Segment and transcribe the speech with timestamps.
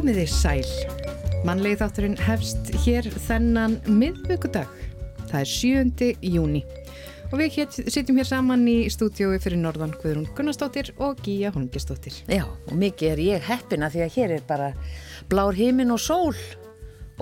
[0.00, 0.68] Komiði sæl.
[1.44, 4.70] Mannlegi þátturinn hefst hér þennan miðvöggudag.
[5.28, 6.06] Það er 7.
[6.24, 6.62] júni.
[7.26, 12.16] Og við hér, sitjum hér saman í stúdiói fyrir Norðan Guðrún Gunnarsdóttir og Gíja Holmgistóttir.
[12.32, 14.70] Já, og mikið er ég heppina því að hér er bara
[15.28, 16.32] blár hímin og sól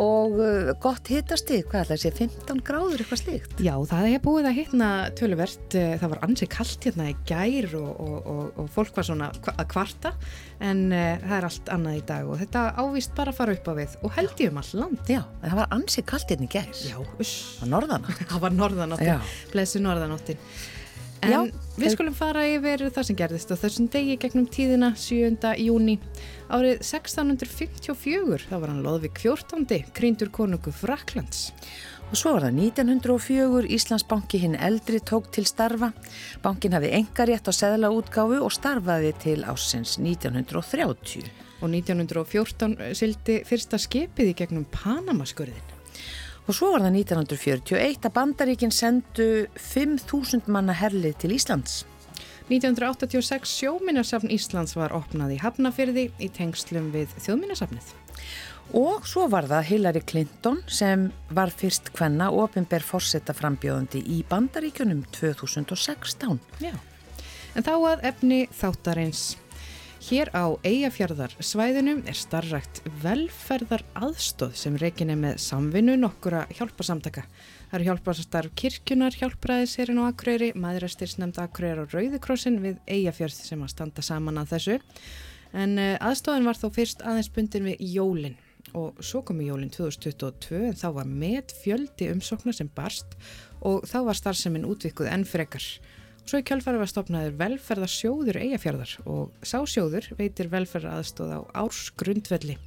[0.02, 3.62] og uh, gott hittasti, hvað er það að sé, 15 gráður eitthvað slíkt?
[3.64, 7.68] Já, það er búið að hittna töluvert, eh, það var ansið kallt hérna í gær
[7.80, 10.14] og, og, og, og fólk var svona að kvarta
[10.64, 13.70] en uh, það er allt annað í dag og þetta ávist bara að fara upp
[13.70, 15.04] á við og held ég um all land.
[15.10, 16.72] Já, það var ansið kallt hérna í gær.
[16.86, 17.36] Já, uss.
[17.58, 18.26] Það var norðanátt.
[18.32, 20.42] Það var norðanáttin, blessu norðanáttin.
[21.24, 21.38] En Já,
[21.78, 25.54] við skulum fara yfir það sem gerðist á þessum degi gegnum tíðina 7.
[25.64, 25.98] júni.
[26.48, 29.66] Árið 1654, þá var hann Lóðvík 14.
[29.96, 31.48] krýndur konungu Fraklands.
[32.08, 35.91] Og svo var það 1904, Íslandsbanki hinn eldri tók til starfa.
[36.44, 41.28] Bankin hafi engarétt á seðla útgáfu og starfaði til ásins 1930.
[41.58, 45.67] Og 1914 sildi fyrsta skipið í gegnum Panamaskurðin.
[46.48, 51.82] Og svo var það 1941 að Bandaríkin sendu 5.000 manna herlið til Íslands.
[52.48, 57.90] 1986 sjóminnarsafn Íslands var opnað í Hafnafyrði í tengslum við þjóðminnasafnið.
[58.80, 65.05] Og svo var það Hillary Clinton sem var fyrst hvenna ofinber fórsetta frambjóðandi í Bandaríkunum
[65.16, 66.40] 2016.
[66.64, 66.72] Já,
[67.52, 69.34] en þá að efni þáttarins.
[69.98, 77.24] Hér á Eyjafjörðar svæðinu er starrakt velferðar aðstóð sem reikin er með samvinnu nokkura hjálparsamtaka.
[77.68, 83.74] Það eru hjálparstarf kirkjunar, hjálpræðisirinn og akröyri, maðurastyrsnefnda akröyri og rauðikrossin við Eyjafjörð sem að
[83.74, 84.78] standa saman að þessu.
[85.58, 88.38] En aðstóðin var þó fyrst aðeins bundin við jólinn
[88.78, 93.18] og svo kom í jólinn 2022 en þá var met fjöldi umsóknar sem barst
[93.67, 95.64] og þá var starfseminn útvikkuð enn frekar.
[96.28, 102.58] Svo í kjálfari var stopnaður velferðarsjóður eigafjörðar og sásjóður veitir velferðaraðstóð á ársgrundvelli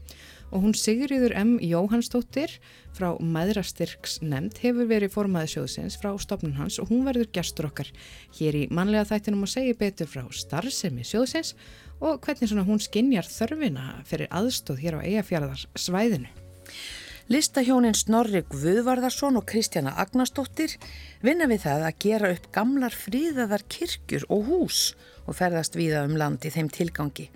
[0.49, 1.51] og hún Sigriður M.
[1.61, 2.55] Jóhannsdóttir
[2.97, 7.91] frá Maðrastyrks nefnd hefur verið formaði sjóðsins frá stopnun hans og hún verður gestur okkar
[8.39, 11.53] hér í manlega þættinum og segi betur frá starfsemi sjóðsins
[12.01, 16.33] og hvernig hún skinjar þörfina fyrir aðstóð hér á eigafjörðar svæðinu.
[17.29, 20.73] Listahjónin Snorri Guðvarðarsson og Kristjana Agnarsdóttir
[21.21, 24.79] vinna við það að gera upp gamlar fríðaðar kirkjur og hús
[25.27, 27.27] og ferðast viða um land í þeim tilgangi.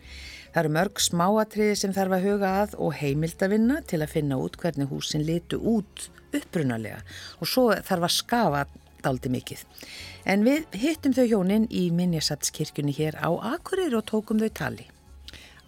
[0.56, 4.58] Það eru mörg smáatriði sem þarf að huga að og heimildavinna til að finna út
[4.58, 7.04] hvernig húsin litu út upprunalega
[7.38, 8.66] og svo þarf að skafa
[9.06, 9.62] daldi mikið.
[10.26, 14.90] En við hittum þau hjónin í Minjasatskirkjunni hér á Akureyri og tókum þau tali.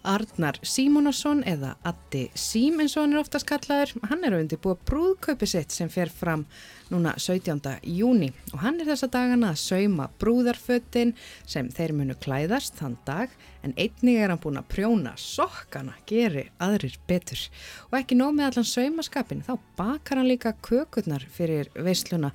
[0.06, 4.84] Arnar Símonarsson eða Addi Sím eins og hann er oftast kallaður, hann er auðvitað búið
[4.90, 6.44] brúðkaupi sitt sem fer fram
[6.92, 7.60] núna 17.
[7.98, 11.14] júni og hann er þessa dagana að sauma brúðarföttin
[11.48, 13.34] sem þeir munu klæðast þann dag
[13.66, 17.48] en einnig er hann búin að prjóna sokkana, geri aðrir betur
[17.90, 22.32] og ekki nóg með allan saumaskapin þá bakar hann líka kökurnar fyrir veisluna.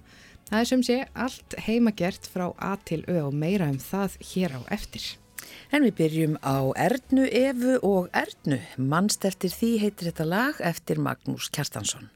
[0.49, 4.59] Það er sem sé allt heimagert frá A til Ö og meira um það hér
[4.59, 5.13] á eftir.
[5.71, 8.59] En við byrjum á Ernu, Efu og Ernu.
[8.77, 12.11] Mannst eftir því heitir þetta lag eftir Magnús Kjartansson.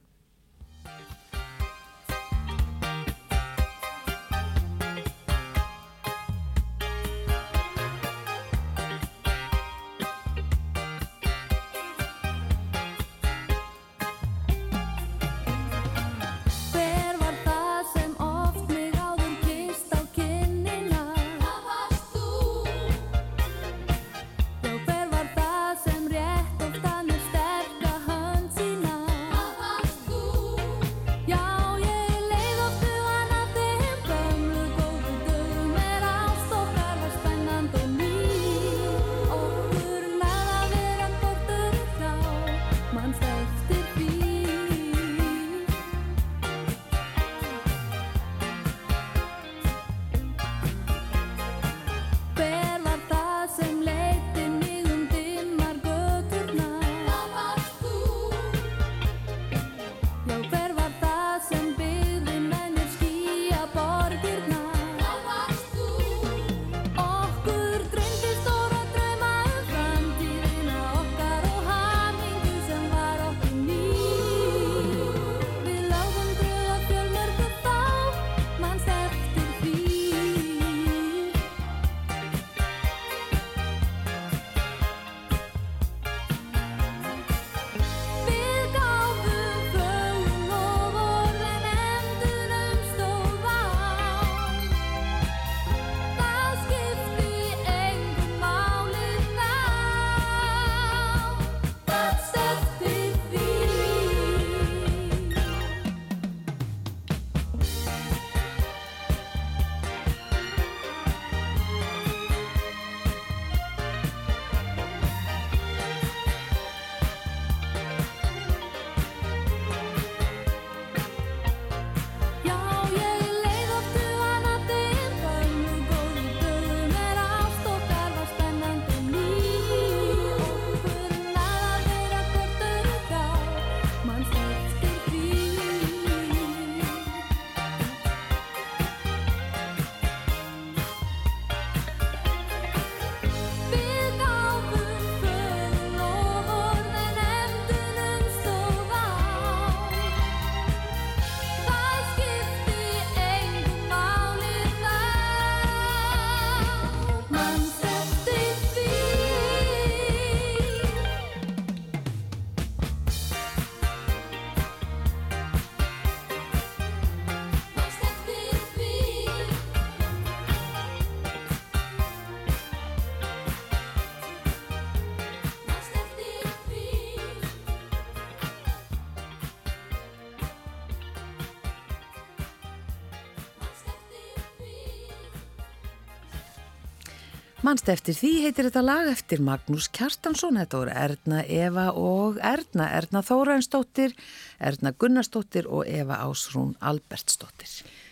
[187.66, 192.86] Manst eftir því heitir þetta lag eftir Magnús Kjartansson, þetta voru Erna Eva og Erna,
[192.94, 194.14] Erna Þóransdóttir,
[194.62, 197.72] Erna Gunnarsdóttir og Eva Ásrún Albertsdóttir.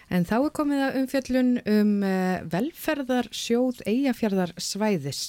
[0.09, 5.21] En þá er komið að umfjöllun um eh, velferðarsjóð eigafjörðar svæðis.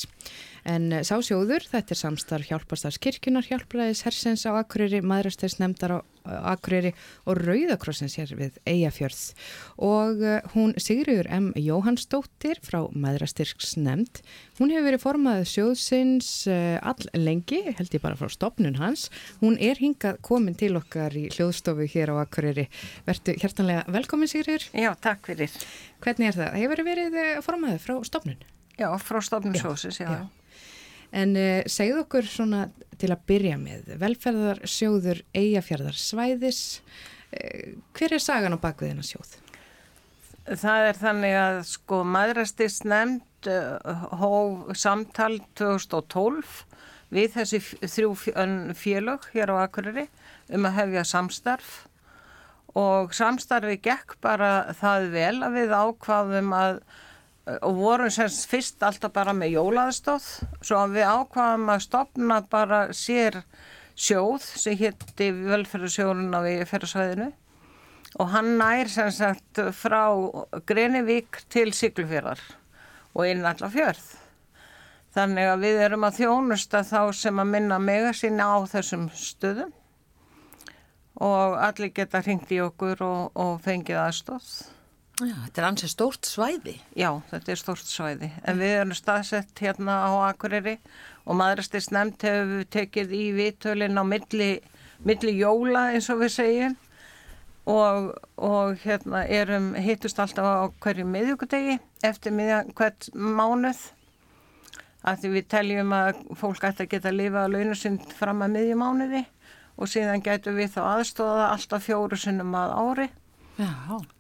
[0.67, 5.99] En eh, sá sjóður, þetta er samstarf hjálpastarskirkjunar, hjálpræðis hersens á Akureyri, maðurastæðis nefndar á
[6.27, 6.91] Akureyri
[7.31, 9.21] og Rauðakrossins hér við Eyjafjörð.
[9.87, 11.53] Og eh, hún Sigriður M.
[11.55, 14.23] Jóhannsdóttir frá maðurastyrks nefnd,
[14.59, 19.07] hún hefur verið formað sjóðsins eh, all lengi, held ég bara frá stopnun hans.
[19.43, 22.67] Hún er hingað komin til okkar í hljóðstofu hér á Akureyri.
[23.07, 24.67] Vertu hjertanlega velkomin Sigriður.
[24.75, 25.55] Já, takk fyrir.
[26.03, 26.59] Hvernig er það?
[26.65, 28.43] Hefur verið formaðið frá stopnun?
[28.77, 30.11] Já, frá stopnun sjóðsins, já.
[30.11, 30.46] já.
[31.15, 32.67] En uh, segð okkur svona
[33.01, 36.63] til að byrja með, velferðarsjóður eigafjörðar svæðis,
[37.31, 39.37] uh, hver er sagan á bakviðina sjóð?
[40.47, 46.63] Það er þannig að sko maðurastist nefnd uh, hóf samtal 2012
[47.15, 48.15] við þessi þrjú
[48.75, 50.07] félög hér á Akureyri
[50.55, 51.75] um að hefja samstarf
[52.77, 56.81] og samstarfi gekk bara það vel að við ákvaðum að
[57.47, 60.29] og vorum semst fyrst alltaf bara með jólaðstóð
[60.61, 63.41] svo að við ákvaðum að stopna bara sér
[63.97, 67.31] sjóð sem hitti velferðarsjórun á ferðarsvæðinu
[68.17, 70.03] og hann nær sem sagt frá
[70.69, 72.41] Grenivík til Siglufjörðar
[73.17, 74.07] og inn allar fjörð.
[75.17, 79.73] Þannig að við erum að þjónusta þá sem að minna mega sína á þessum stöðum
[81.25, 84.49] og allir geta hringt í okkur og, og fengið aðstóð.
[85.17, 86.73] Já, þetta er ansið stórt svæði.
[86.93, 88.29] Já, þetta er stórt svæði.
[88.45, 90.75] En við erum staðsett hérna á Akureyri
[91.25, 94.51] og maðurastist nefnd hefur tekið í vitölinn á milli,
[95.09, 96.75] milli jóla eins og við segjum
[97.65, 103.81] og, og hérna erum hittust alltaf á hverju miðjúkudegi eftir miðjan hvert mánuð
[105.07, 108.53] að því við teljum að fólk ætti að geta að lifa á launasind fram að
[108.59, 109.25] miðjumánuði
[109.81, 113.09] og síðan getum við þá aðstóða alltaf fjóru sinnum að ári.
[113.57, 114.16] Já, já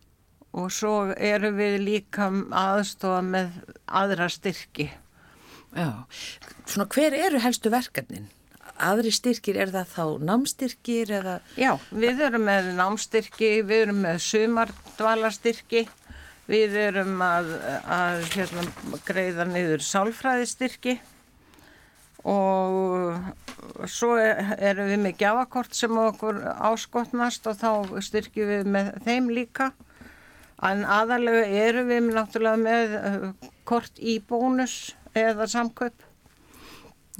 [0.57, 4.89] og svo eru við líka aðstofa með aðra styrki.
[5.77, 6.07] Já,
[6.65, 8.31] svona hver eru helstu verkefnin?
[8.77, 11.37] Aðri styrkir, er það þá námstyrkir eða?
[11.57, 15.87] Já, við erum með námstyrki, við erum með sumardvalarstyrki,
[16.47, 17.53] við erum að,
[17.89, 18.67] að hérna,
[19.09, 20.99] greiða niður sálfræðistyrki
[22.27, 29.29] og svo erum við með gjafakort sem okkur áskotnast og þá styrkjum við með þeim
[29.33, 29.71] líka
[30.65, 36.05] en aðalega eru við náttúrulega með uh, kort í bónus eða samköp.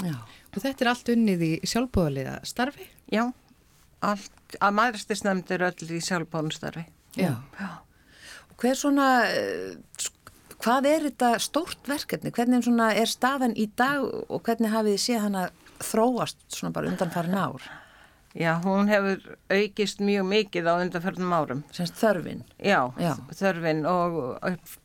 [0.05, 0.17] Já.
[0.57, 2.87] Og þetta er allt unnið í sjálfbóðaliða starfi?
[3.13, 3.27] Já,
[4.05, 6.87] allt, að maðuristisnæmd er öll í sjálfbóðnustarfi.
[7.21, 7.35] Já.
[7.61, 7.69] Já.
[8.57, 10.07] Hver svona, uh,
[10.57, 12.33] hvað er þetta stórt verkefni?
[12.33, 15.49] Hvernig er staðan í dag og hvernig hafið þið séð hana
[15.85, 17.69] þróast svona bara undan farin ár?
[18.37, 21.63] Já, hún hefur aukist mjög mikið á undanförnum árum.
[21.73, 22.43] Semst þörfin?
[22.61, 24.19] Já, Já, þörfin og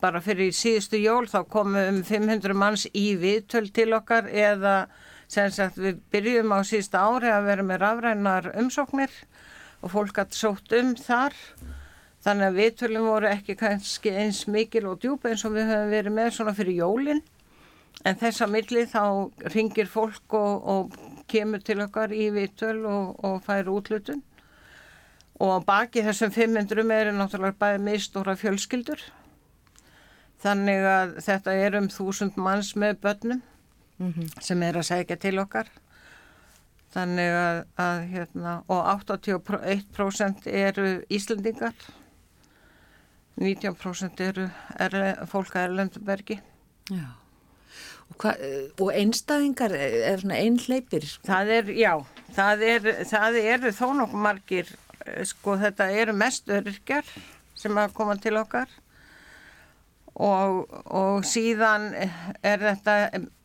[0.00, 4.86] bara fyrir síðustu jól þá komum um 500 manns í viðtöl til okkar eða
[5.28, 9.12] sem sagt við byrjum á síðustu ári að vera með rafrænar umsóknir
[9.82, 11.36] og fólk hatt sótt um þar.
[12.24, 16.16] Þannig að viðtölum voru ekki kannski eins mikil og djúpa eins og við höfum verið
[16.16, 17.24] með svona fyrir jólinn.
[18.08, 19.02] En þessa milli þá
[19.52, 21.00] ringir fólk og, og
[21.32, 24.22] kemur til okkar í vitöl og, og fær útlutun
[25.42, 29.00] og baki þessum 500 er náttúrulega bæði meðstóra fjölskyldur.
[30.42, 33.40] Þannig að þetta er um þúsund manns með börnum
[33.98, 34.28] mm -hmm.
[34.40, 35.70] sem er að segja til okkar.
[36.92, 41.74] Þannig að, að hérna, og 81% eru Íslandingar
[43.40, 46.40] 19% eru erle, fólk að Erlendubergi
[46.90, 47.21] Já
[48.18, 48.34] Hva,
[48.80, 51.06] og einstæðingar er svona einhleipir?
[51.26, 51.92] Það er, já,
[52.36, 52.88] það er,
[53.42, 54.72] eru þó nokkuð margir,
[55.06, 57.08] eh, sko þetta eru mest öryrkjar
[57.58, 58.70] sem að koma til okkar
[60.12, 62.96] og, og síðan er þetta,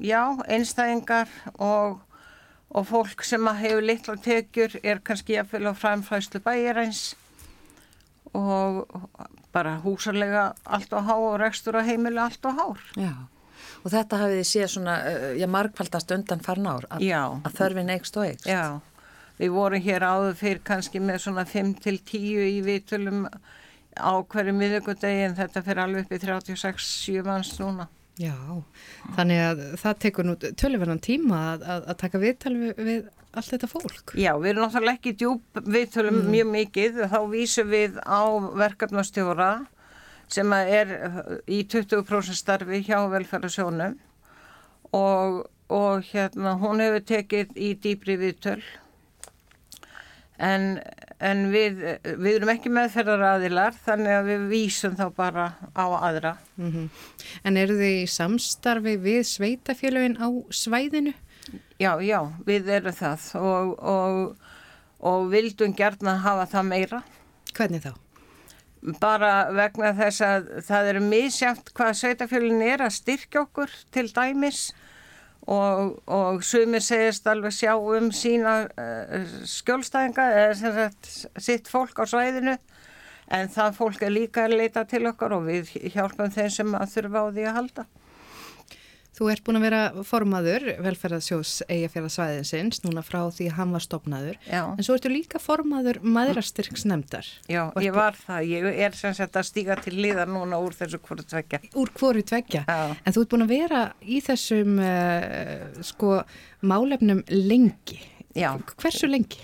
[0.04, 2.02] já, einstæðingar og,
[2.74, 7.16] og fólk sem að hefur litla tekjur er kannski jafnvel á framfæslu bæjaræns
[8.36, 8.84] og
[9.56, 12.84] bara húsarlega allt á há og rekstur á heimilu allt á hár.
[12.98, 13.16] Já
[13.88, 17.06] og þetta hafið þið séð svona, uh, já, markfaldast undan farn ár, að,
[17.48, 18.50] að þörfin eikst og eikst.
[18.52, 18.64] Já,
[19.40, 22.18] við vorum hér áður fyrir kannski með svona 5-10
[22.52, 23.28] í vitulum
[23.98, 27.88] á hverju miðugudegi en þetta fyrir alveg upp í 36-7 manns núna.
[28.18, 28.34] Já,
[29.14, 33.52] þannig að það tekur nú tölverðan tíma að, að, að taka viðtal við, við allt
[33.54, 34.14] þetta fólk.
[34.18, 36.32] Já, við erum náttúrulega ekki djúb viðtölum mm.
[36.34, 38.22] mjög mikið, þá vísum við á
[38.64, 39.52] verkefnastjóra
[40.32, 43.96] sem er uh, í 20% starfi hjá velferðarsjónum
[44.96, 48.62] og, og hérna hún hefur tekið í dýbri viðtöl
[50.38, 50.78] en,
[51.24, 56.38] en við, við erum ekki meðferðar aðilar þannig að við vísum þá bara á aðra.
[56.58, 56.90] Mm -hmm.
[57.44, 61.14] En eru þið í samstarfi við sveitafélagin á svæðinu?
[61.80, 64.38] Já, já, við erum það og, og,
[65.00, 67.04] og vildum gerna hafa það meira.
[67.54, 67.94] Hvernig þá?
[69.02, 74.68] Bara vegna þess að það eru misjátt hvað sveitafélagin er að styrkja okkur til dæmis
[75.48, 81.12] og, og sumir segist alveg sjá um sína uh, skjólstæðinga eða sem sagt
[81.44, 82.58] sitt fólk á svæðinu
[83.34, 86.94] en það fólk er líka að leita til okkar og við hjálpum þeim sem að
[86.94, 87.88] þurfa á því að halda.
[89.18, 94.36] Þú ert búin að vera formaður velferðarsjós eigafjörðarsvæðinsins núna frá því að hann var stopnaður
[94.46, 94.60] Já.
[94.70, 97.32] en svo ertu líka formaður maðurastyrksnemndar.
[97.50, 98.52] Já, ég var það.
[98.52, 101.64] Ég er sem sagt að stíga til liðar núna úr þessu hvoru tveggja.
[101.74, 102.62] Úr hvoru tveggja?
[102.70, 102.94] Já.
[102.94, 106.14] En þú ert búin að vera í þessum uh, sko
[106.62, 108.04] málefnum lengi.
[108.38, 108.52] Já.
[108.78, 109.42] Hversu lengi?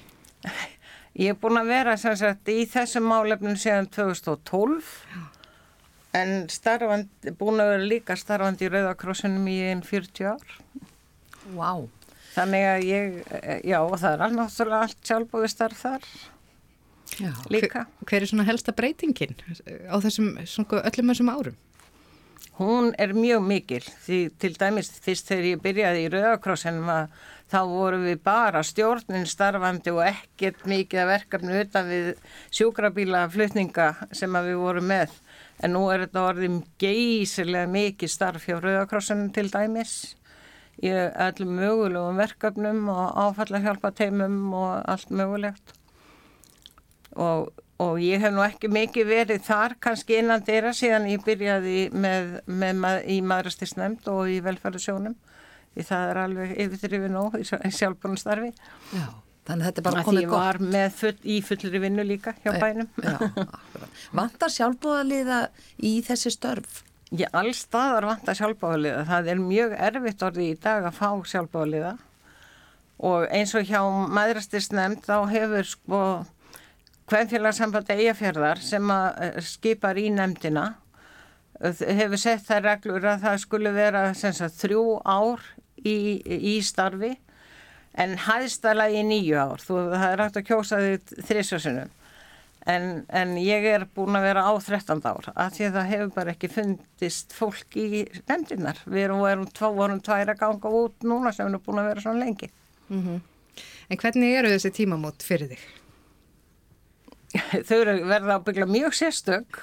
[1.17, 5.32] Ég er búin að vera sem sagt í þessum málefnum síðan 2012 Já
[6.13, 10.55] En starfand, búin að vera líka starfandi í Rauðakrossunum í einn 40 ár.
[11.49, 11.57] Vá.
[11.57, 11.89] Wow.
[12.33, 13.17] Þannig að ég,
[13.61, 16.07] já, það er alveg allt sjálfbúið starf þar
[17.19, 17.33] já.
[17.53, 17.83] líka.
[17.83, 19.35] Hver, hver er svona helsta breytingin
[19.85, 21.59] á þessum svona, öllum þessum árum?
[22.57, 27.21] Hún er mjög mikil því til dæmis fyrst þegar ég byrjaði í Rauðakrossunum að
[27.53, 32.09] þá vorum við bara stjórnin starfandi og ekkert mikið verkefni utan við
[32.53, 35.13] sjúkrabíla flutninga sem við vorum með
[35.63, 39.95] en nú er þetta orðið geysilega mikið starf hjá Rauðakrossunum til dæmis.
[40.83, 45.75] Í öllum mögulegum verkefnum og áfallahjálpa teimum og allt mögulegt.
[47.13, 51.89] Og, og ég hef nú ekki mikið verið þar kannski innan þeirra síðan ég byrjaði
[51.93, 55.15] með, með, með, í maðurastisnæmt og í velferðarsjónum.
[55.73, 58.51] Því það er alveg yfirþrifin og í sjálfbúnastarfi
[58.93, 60.57] Já Þannig að þetta er bara komið gott.
[60.57, 62.89] Því ég var full, í fullri vinnu líka hjá bænum.
[63.03, 63.17] Já,
[64.19, 65.39] vantar sjálfbúðaliða
[65.83, 66.79] í þessi störf?
[67.13, 69.03] Já, allstaðar vantar sjálfbúðaliða.
[69.09, 71.97] Það er mjög erfitt orði í dag að fá sjálfbúðaliða
[73.03, 73.81] og eins og hjá
[74.15, 75.99] maðurastisnefnd þá hefur sko
[77.11, 80.69] hvernfélagsambandi eigafjörðar sem að eh, skipar í nefndina
[81.63, 85.43] hefur sett það reglur að það skulle vera sagt, þrjú ár
[85.83, 87.13] í, í starfi
[87.93, 91.91] en hæðstalagi nýju ár, þú, það er hægt að kjósa því þrísjósunum
[92.69, 96.11] en, en ég er búin að vera á 13 ár að því að það hefur
[96.15, 101.07] bara ekki fundist fólk í nefndinar við erum, erum, tvá, vorum tvær að ganga út
[101.07, 102.49] núna sem erum búin að vera svona lengi.
[102.89, 103.21] Mm -hmm.
[103.89, 105.63] En hvernig eru þessi tímamót fyrir þig?
[107.67, 109.59] Þau verða ábyggla mjög sérstök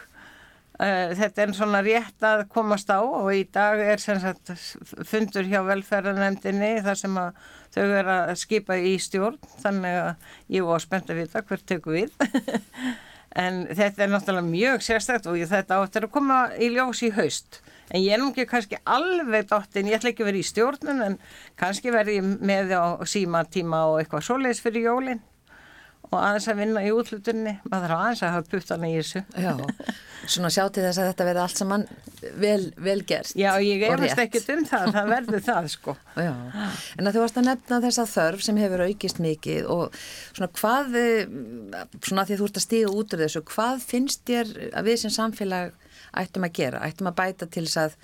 [0.80, 4.52] þetta er svona rétt að komast á og í dag er sagt,
[5.04, 7.18] fundur hjá velferðanemdini þar sem
[7.75, 11.96] þau er að skipa í stjórn þannig að ég var spennt að vita hvert teku
[11.99, 12.16] við.
[13.38, 17.60] En þetta er náttúrulega mjög sérstækt og þetta áttur að koma í ljós í haust.
[17.94, 21.04] En ég er nú ekki kannski alveg dottin, ég ætla ekki að vera í stjórnun
[21.04, 21.16] en
[21.60, 25.22] kannski verði ég með á síma tíma og eitthvað svoleiðis fyrir jólinn
[26.10, 29.22] og aðeins að vinna í útlutunni maður þarf aðeins að hafa puttana í þessu.
[29.38, 29.52] Já,
[30.26, 31.84] svona sjá til þess að þetta verði allt saman
[32.42, 35.94] vel, vel gerst Já, ég efast ekki um það, það verður það sko.
[36.26, 36.32] Já,
[36.98, 40.00] en að þú varst að nefna þessa þörf sem hefur aukist mikið og
[40.32, 40.98] svona hvað
[42.02, 45.14] svona því þú ert að stíga út úr þessu hvað finnst þér að við sem
[45.14, 45.76] samfélag
[46.20, 47.96] ættum að gera, ættum að bæta til þess að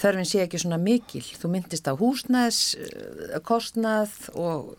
[0.00, 1.24] þörfin sé ekki svona mikil?
[1.26, 2.62] Þú myndist á húsnæðs
[3.46, 4.76] kostnað og,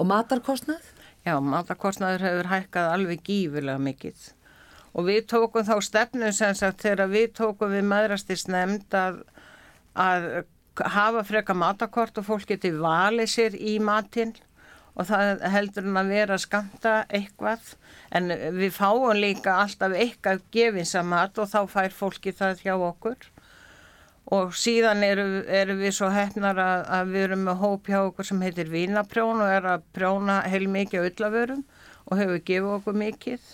[0.00, 0.93] og matarkostnað
[1.24, 4.24] Já, matakostnaður hefur hækkað alveg gífurlega mikið.
[4.94, 9.22] Og við tókum þá stefnu sem sagt þegar við tókum við maðurastist nefnd að,
[9.96, 10.26] að
[10.94, 14.34] hafa freka matakort og fólk geti valið sér í matinn.
[14.94, 17.72] Og það heldur hann að vera að skamta eitthvað.
[18.14, 23.32] En við fáum líka alltaf eitthvað gefinsamat og þá fær fólki það hjá okkur
[24.32, 28.28] og síðan eru, eru við svo hefnar að, að við erum með hóp hjá okkur
[28.28, 31.64] sem heitir Vínaprjón og er að prjóna heil mikið öllaförum
[32.08, 33.50] og hefur gefið okkur mikið.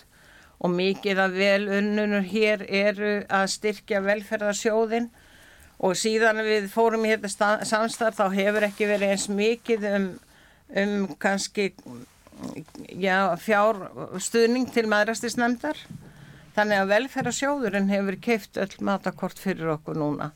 [0.61, 5.09] Og mikið að vel unnunur hér eru að styrkja velferðarsjóðin
[5.81, 10.07] og síðan við fórum í þetta samstarf þá hefur ekki verið eins mikið um,
[10.77, 11.71] um kannski
[12.93, 15.81] já, fjárstuðning til maðurastisnæmdar
[16.55, 20.29] þannig að velferðarsjóðurinn hefur keift öll matakort fyrir okkur núna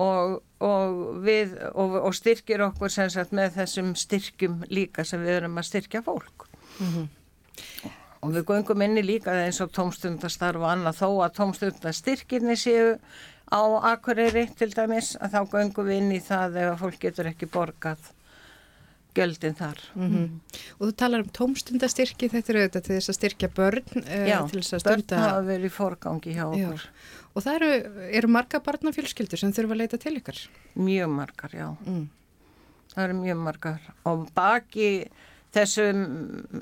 [0.00, 5.58] og, og, við, og, og styrkir okkur sagt, með þessum styrkjum líka sem við erum
[5.60, 6.46] að styrkja fólk.
[6.80, 7.08] Mm -hmm.
[8.20, 11.00] og við göngum inni líka eins og tómstundastarf og annað.
[11.02, 12.98] Þó að tómstundastyrkirni séu
[13.50, 13.60] á
[13.92, 17.98] Akureyri til dæmis að þá göngum við inn í það ef fólk getur ekki borgað
[19.16, 19.80] göldin þar.
[19.94, 20.58] Mm -hmm.
[20.78, 24.38] Og þú talar um tómstundastyrki, þetta eru auðvitað til þess að styrkja börn uh, Já,
[24.42, 25.18] börn stunda...
[25.18, 26.84] hafa verið í forgangi hjá okkur.
[26.84, 27.18] Já.
[27.34, 27.70] Og það eru,
[28.18, 30.38] eru marga barnafjölskyldur sem þurfa að leita til ykkar?
[30.74, 31.68] Mjög margar, já.
[31.86, 32.08] Mm.
[32.94, 33.80] Það eru mjög margar.
[34.10, 34.88] Og baki
[35.54, 36.02] þessum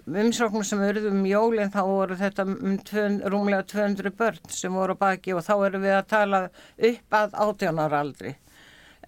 [0.08, 4.96] umsóknum sem verðum um jólinn þá voru þetta um tvön, rúmlega 200 börn sem voru
[4.98, 6.42] baki og þá erum við að tala
[6.90, 8.34] upp að átjónara aldri.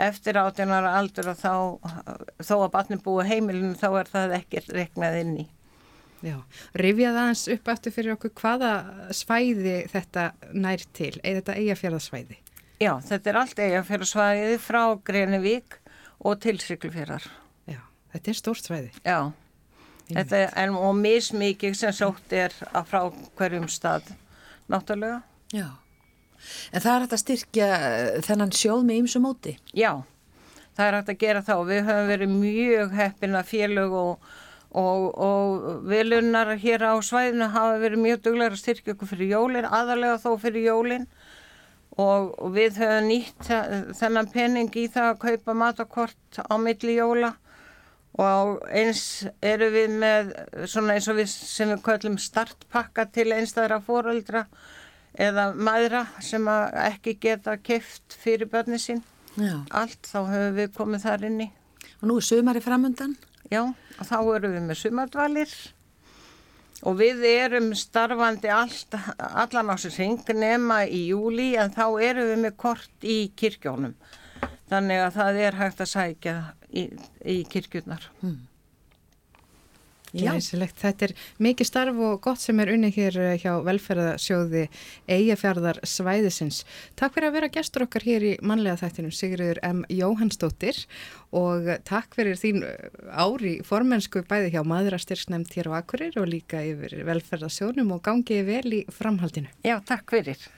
[0.00, 1.52] Eftir átjónara aldur og þá,
[2.40, 5.46] þó að barni búi heimilinu þá er það ekki reknað inn í.
[6.20, 6.36] Já,
[6.76, 8.72] rifjað aðeins upp eftir fyrir okkur hvaða
[9.16, 12.40] svæði þetta nær til, eða þetta eigafjörðarsvæði?
[12.80, 15.78] Já, þetta er allt eigafjörðarsvæði frá Grenivík
[16.20, 17.24] og til Siglufjörðar.
[17.68, 17.80] Já,
[18.12, 18.92] þetta er stórt svæði.
[19.04, 19.32] Já.
[20.10, 22.54] Þetta er og mismikið sem sótt er
[22.88, 23.04] frá
[23.38, 24.10] hverjum stað,
[24.68, 25.22] náttúrulega.
[25.54, 25.68] Já,
[26.72, 27.70] en það er hægt að styrkja
[28.26, 29.56] þennan sjóð með ymsu móti?
[29.76, 30.02] Já,
[30.76, 31.54] það er hægt að gera þá.
[31.70, 34.30] Við höfum verið mjög heppina félög og,
[34.70, 39.68] og, og velunnar hér á svæðinu hafa verið mjög duglega að styrkja okkur fyrir jólinn,
[39.68, 41.06] aðalega þó fyrir jólinn.
[42.00, 43.48] Og, og við höfum nýtt
[43.98, 47.34] þennan pening í það að kaupa matakort á milli jóla
[48.18, 50.32] og eins eru við með
[50.70, 54.46] svona eins og við sem við kallum startpakka til einstæðra fóröldra
[55.14, 59.02] eða maðra sem ekki geta keft fyrir börni sín
[59.36, 59.64] Já.
[59.70, 61.50] allt þá höfum við komið þar inni
[62.00, 63.16] og nú er sumari framundan
[63.50, 65.54] Já, og þá eru við með sumardvalir
[66.86, 72.28] og við erum starfandi allt, allan á sér hring nema í júli en þá eru
[72.30, 73.96] við með kort í kirkjónum
[74.70, 76.36] þannig að það er hægt að sækja
[76.70, 76.86] í,
[77.26, 78.06] í kirkjurnar.
[78.22, 78.38] Hmm.
[80.16, 84.66] Já, þetta er mikið starf og gott sem er unni hér eh, hjá velferðasjóði
[85.10, 86.64] Eyjafjörðar Svæðisins.
[86.98, 89.84] Takk fyrir að vera gestur okkar hér í manlega þættinum Sigurður M.
[89.86, 90.82] Jóhannsdóttir
[91.36, 96.64] og takk fyrir þín eh, ári formensku bæði hjá maðurastyrksnæmt hér á Akkurir og líka
[96.66, 99.52] yfir velferðasjónum og gangiði vel í framhaldinu.
[99.62, 100.50] Já, takk fyrir.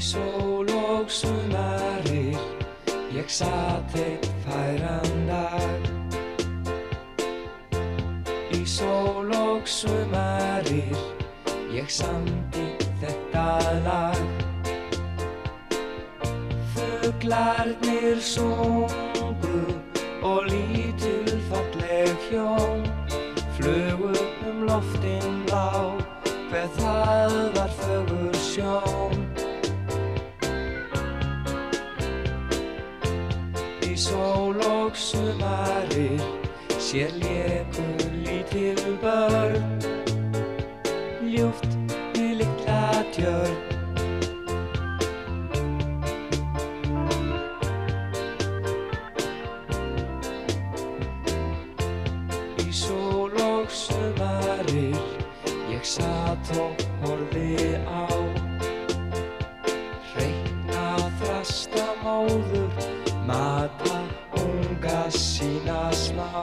[0.00, 2.38] Í sól og sumarir.
[3.12, 5.88] Ég satt eitt færan dag.
[8.56, 10.96] Í sól og sumarir.
[11.74, 12.64] Ég samti
[13.02, 13.44] þetta
[13.84, 14.22] lag.
[16.72, 19.60] Fuglarnir sungu
[20.24, 22.88] og lítil falleg hjón
[23.58, 24.14] flugu
[24.48, 25.92] um loftin lá
[26.48, 29.29] hver það var fögur sjón
[34.10, 36.20] sól og sumarir
[36.78, 39.78] sér lekur lítil börn.
[41.22, 41.70] Ljúft
[42.14, 43.58] við litla tjörn.
[52.66, 54.98] Í sól og sumarir
[55.70, 58.09] ég satt og horfi á
[66.30, 66.42] sína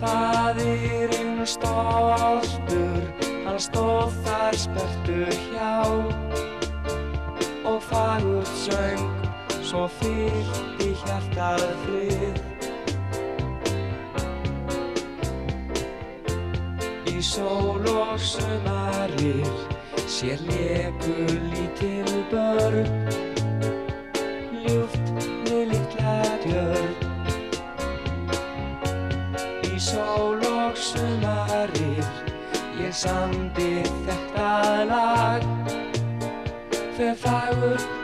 [0.00, 3.02] Fadirinn stoltur,
[3.44, 5.84] hann stóð þar spertur hjá.
[7.64, 9.04] Og fagurt söng,
[9.62, 12.40] svo fyllt í hjartað frið.
[17.12, 19.52] Í sól og sumarir
[20.08, 23.29] sér leku lítil börn
[33.00, 34.50] samdi þetta
[34.90, 35.46] lag.
[36.98, 37.99] Hver fagur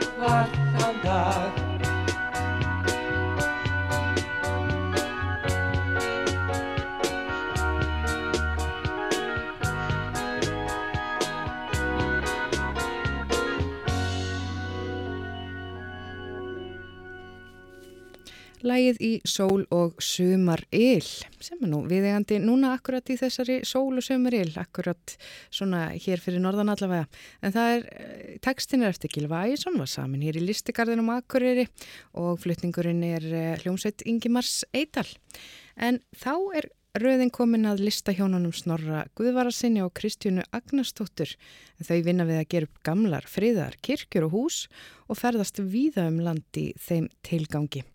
[18.77, 21.05] Lægið í sól og sumar yl
[21.41, 25.15] sem er nú viðegandi núna akkurat í þessari sól og sumar yl, akkurat
[25.55, 27.07] svona hér fyrir norðan allavega.
[27.41, 27.87] En það er,
[28.45, 31.65] tekstin er eftir Gilva Æsson, var samin hér í listigarðinum Akureyri
[32.21, 33.31] og flutningurinn er
[33.63, 35.09] hljómsveit Ingimars Eidal.
[35.81, 36.69] En þá er
[37.01, 41.33] rauðin komin að lista hjónunum Snorra Guðvarasinni og Kristjónu Agnastóttur
[41.79, 44.63] en þau vinna við að gera upp gamlar, friðar, kirkjur og hús
[45.09, 47.87] og ferðast víða um landi þeim tilgangi.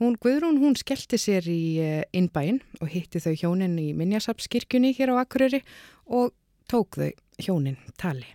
[0.00, 5.12] Hún Guðrún, hún skellti sér í eh, innbæinn og hitti þau hjónin í Minjasapskirkjunni hér
[5.14, 5.60] á Akureyri
[6.08, 6.32] og
[6.70, 7.10] tók þau
[7.42, 8.26] hjónin tali.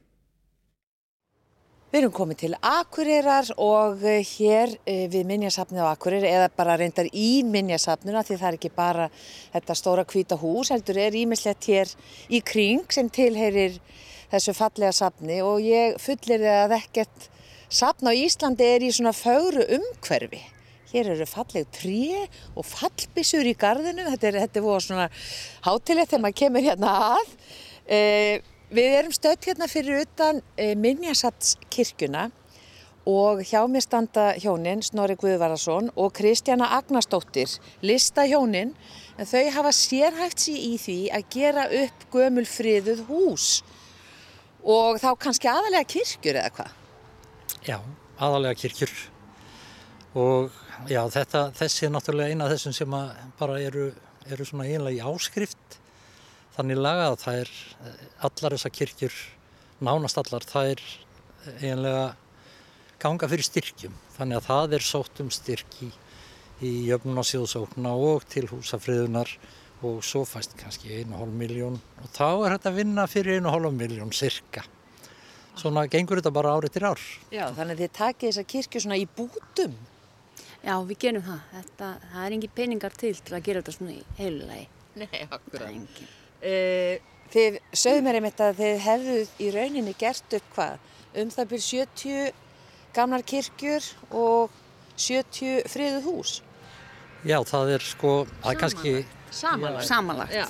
[1.87, 6.75] Við erum komið til Akureyrar og eh, hér eh, við Minjasafnið á Akureyri eða bara
[6.77, 9.05] reyndar í Minjasafnuna því það er ekki bara
[9.53, 11.93] þetta stóra hvita hús heldur er ímislegt hér
[12.27, 13.79] í kring sem tilheyrir
[14.33, 17.31] þessu fallega safni og ég fullir það að ekkert
[17.67, 20.43] safn á Íslandi er í svona fögru umhverfi.
[20.91, 25.09] Hér eru falleg tré og fallbissur í gardinu, þetta er, þetta er voru svona
[25.65, 27.33] hátilegt þegar maður kemur hérna að.
[27.87, 32.25] Eh, Við erum stödd hérna fyrir utan e, Minjasatskirkjuna
[33.07, 38.73] og hjá mér standa hjónin Snorri Guðvarason og Kristjana Agnastóttir, lista hjónin,
[39.15, 43.47] en þau hafa sérhægt sér í því að gera upp gömulfriðuð hús
[44.67, 46.75] og þá kannski aðalega kirkjur eða hvað?
[47.71, 47.79] Já,
[48.19, 48.97] aðalega kirkjur
[50.11, 50.51] og
[50.91, 52.95] já, þetta, þessi er náttúrulega eina af þessum sem
[53.39, 53.89] bara eru,
[54.29, 55.79] eru svona einlega í áskrift
[56.57, 57.51] þannig lagað að það er
[58.27, 59.17] allar þessar kirkjur,
[59.85, 60.85] nánast allar, það er
[61.57, 62.07] eiginlega
[63.01, 63.95] ganga fyrir styrkjum.
[64.17, 65.91] Þannig að það er sótt um styrki
[66.65, 69.29] í jöfnun og sjóðsókna og til húsafriðunar
[69.85, 74.13] og svo fæst kannski 1,5 miljón og þá er þetta að vinna fyrir 1,5 miljón
[74.17, 74.65] cirka.
[75.57, 77.03] Svona gengur þetta bara árið til ár.
[77.33, 79.77] Já, þannig að þið takið þessar kirkju svona í bútum.
[80.67, 81.43] Já, við gerum það.
[81.53, 84.65] Þetta, það er engin peningar til til að gera þetta svona í heilulegi.
[84.97, 85.53] Nei, akkurat.
[85.53, 86.09] Það er engin.
[86.37, 90.89] Uh, þið sögðu mér einmitt að þið hefðuð í rauninni gert upp hvað?
[91.17, 92.41] Um það byrj 70
[92.97, 94.57] gamlar kirkjur og
[94.97, 96.33] 70 friðuð hús.
[97.27, 98.93] Já, það er sko, það er kannski
[99.37, 99.87] Samanlagt.
[99.87, 100.33] Samanlagt.
[100.33, 100.45] Já.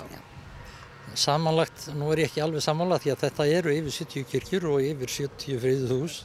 [1.18, 4.84] samanlagt, nú er ég ekki alveg samanlagt því að þetta eru yfir 70 kirkjur og
[4.86, 6.18] yfir 70 friðuð hús.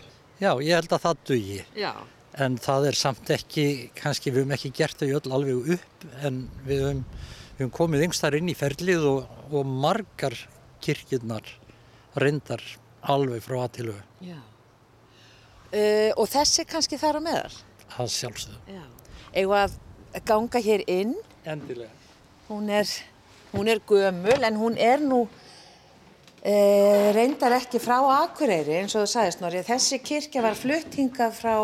[0.43, 1.61] Já, ég held að það dugi.
[1.79, 1.93] Já.
[2.41, 6.39] En það er samt ekki, kannski við höfum ekki gert þau öll alveg upp en
[6.65, 7.03] við höfum,
[7.59, 10.37] við höfum komið yngstar inn í ferlið og, og margar
[10.83, 11.45] kirkjurnar
[12.17, 12.63] reyndar
[13.03, 14.39] alveg frá aðtilu Já.
[15.73, 17.53] Uh, og þessi kannski þar á meðal?
[18.01, 18.59] að sjálfsögðu.
[18.73, 18.83] Já.
[19.43, 19.77] Eða að
[20.29, 21.15] ganga hér inn,
[21.45, 21.91] Endilega.
[22.49, 22.89] hún er,
[23.53, 29.13] hún er gömul en hún er nú uh, reyndar ekki frá Akureyri eins og þú
[29.13, 29.63] sagðist Norri.
[29.67, 31.55] Þessi kirkja var flutt hingað frá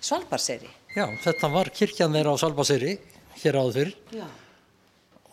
[0.00, 0.70] Svalbarseri.
[0.96, 2.94] Já, þetta var kirkjan þeirra á Salbaseri,
[3.42, 4.28] hér áður fyrr Já.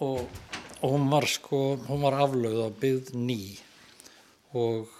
[0.03, 0.41] og,
[0.81, 3.39] og hún var sko, hún var aflögð og byggð ný
[4.55, 4.91] og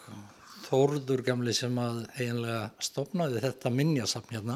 [0.66, 4.56] Þórður gamli sem að eiginlega stopnaði þetta minjasafn hérna,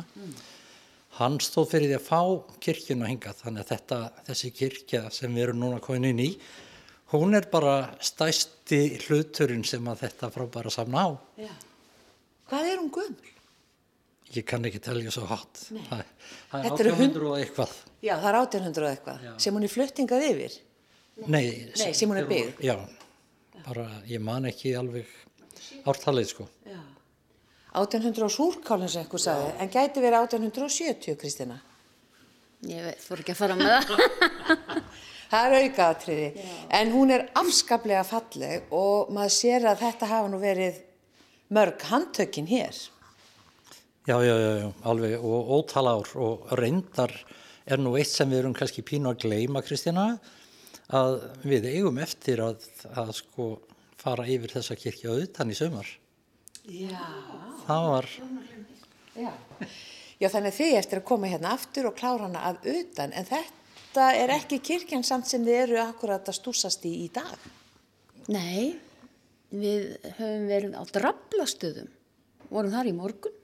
[1.20, 5.46] hann stóð fyrir því að fá kirkjuna hingað þannig að þetta, þessi kirkja sem við
[5.46, 6.30] erum núna komin inn í,
[7.14, 11.10] hún er bara stæsti hluturinn sem að þetta frábæra safna á.
[11.46, 11.54] Já.
[12.50, 13.36] Hvað er hún gömul?
[14.36, 15.58] Ég kann ekki telja svo hátt.
[15.90, 16.02] Það,
[16.52, 17.72] það er Þetta eru hund- 1800 og eitthvað.
[18.06, 19.32] Já, það er 1800 og eitthvað Já.
[19.46, 20.58] sem hún er fluttingað yfir.
[21.28, 21.46] Nei,
[21.80, 22.62] Nei, sem hún er byggð.
[22.64, 22.76] Já,
[23.66, 25.08] bara ég man ekki alveg
[25.90, 26.46] ártalið sko.
[27.74, 31.60] 1800 og súrkálinn sem einhver sagði, en gæti verið 1870, Kristina.
[32.68, 34.00] Ég veit, þú ekki að fara með það.
[35.30, 36.30] Það er aukaðatriði,
[36.74, 40.80] en hún er afskaplega falleg og maður sér að þetta hafa nú verið
[41.54, 42.74] mörg handtökin hér.
[44.10, 47.12] Já, já, já, já, alveg og ótal ár og reyndar
[47.70, 50.06] er nú eitt sem við erum kannski pínu að gleyma Kristina
[50.90, 52.66] að við eigum eftir að,
[52.98, 53.50] að sko
[54.02, 55.94] fara yfir þessa kirkja auðvitaðn í sömar.
[56.66, 57.06] Já.
[57.68, 58.10] Það var,
[59.14, 59.32] Já.
[60.20, 63.28] Já, þannig að þið eftir að koma hérna aftur og klára hana að utan, en
[63.30, 67.38] þetta er ekki kirkjan samt sem þið eru akkurat að stúsast í í dag.
[68.34, 68.74] Nei,
[69.54, 71.94] við höfum verið á drablastöðum.
[72.50, 73.39] Vorum þar í morgun.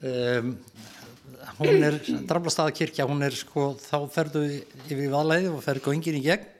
[0.00, 0.56] Um,
[1.60, 4.44] hún er, Draflastaðakirkja, hún er sko, þá ferðu
[4.88, 6.50] yfir vaðleiði og ferðu göngin í gegn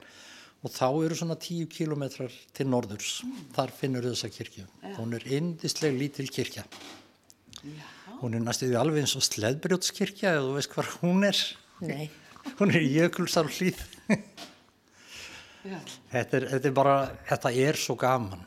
[0.65, 3.19] og þá eru svona tíu kílometrar til norðurs.
[3.53, 4.65] Þar finnur þessa kirkju.
[4.97, 6.65] Hún er indisleg lítil kirkja.
[8.23, 11.43] Hún er næstuði alveg eins og sleðbrjótskirkja, eða þú veist hvað hún er.
[11.85, 12.07] Nei.
[12.59, 13.79] Hún er jökulsar hlýð.
[16.13, 18.43] þetta, þetta er bara, þetta er svo gaman.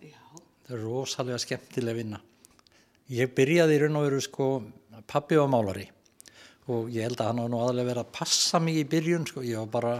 [0.00, 2.20] Þetta er rosalega skemmtileg vinna.
[3.12, 4.48] Ég byrjaði í raun og veru sko,
[5.06, 5.86] pappi var málari
[6.66, 9.44] og ég held að hann var nú aðalega verið að passa mig í byrjun, sko,
[9.46, 9.92] ég var bara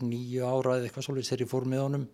[0.00, 2.06] nýju ára eða eitthvað svolítið þegar ég fór með honum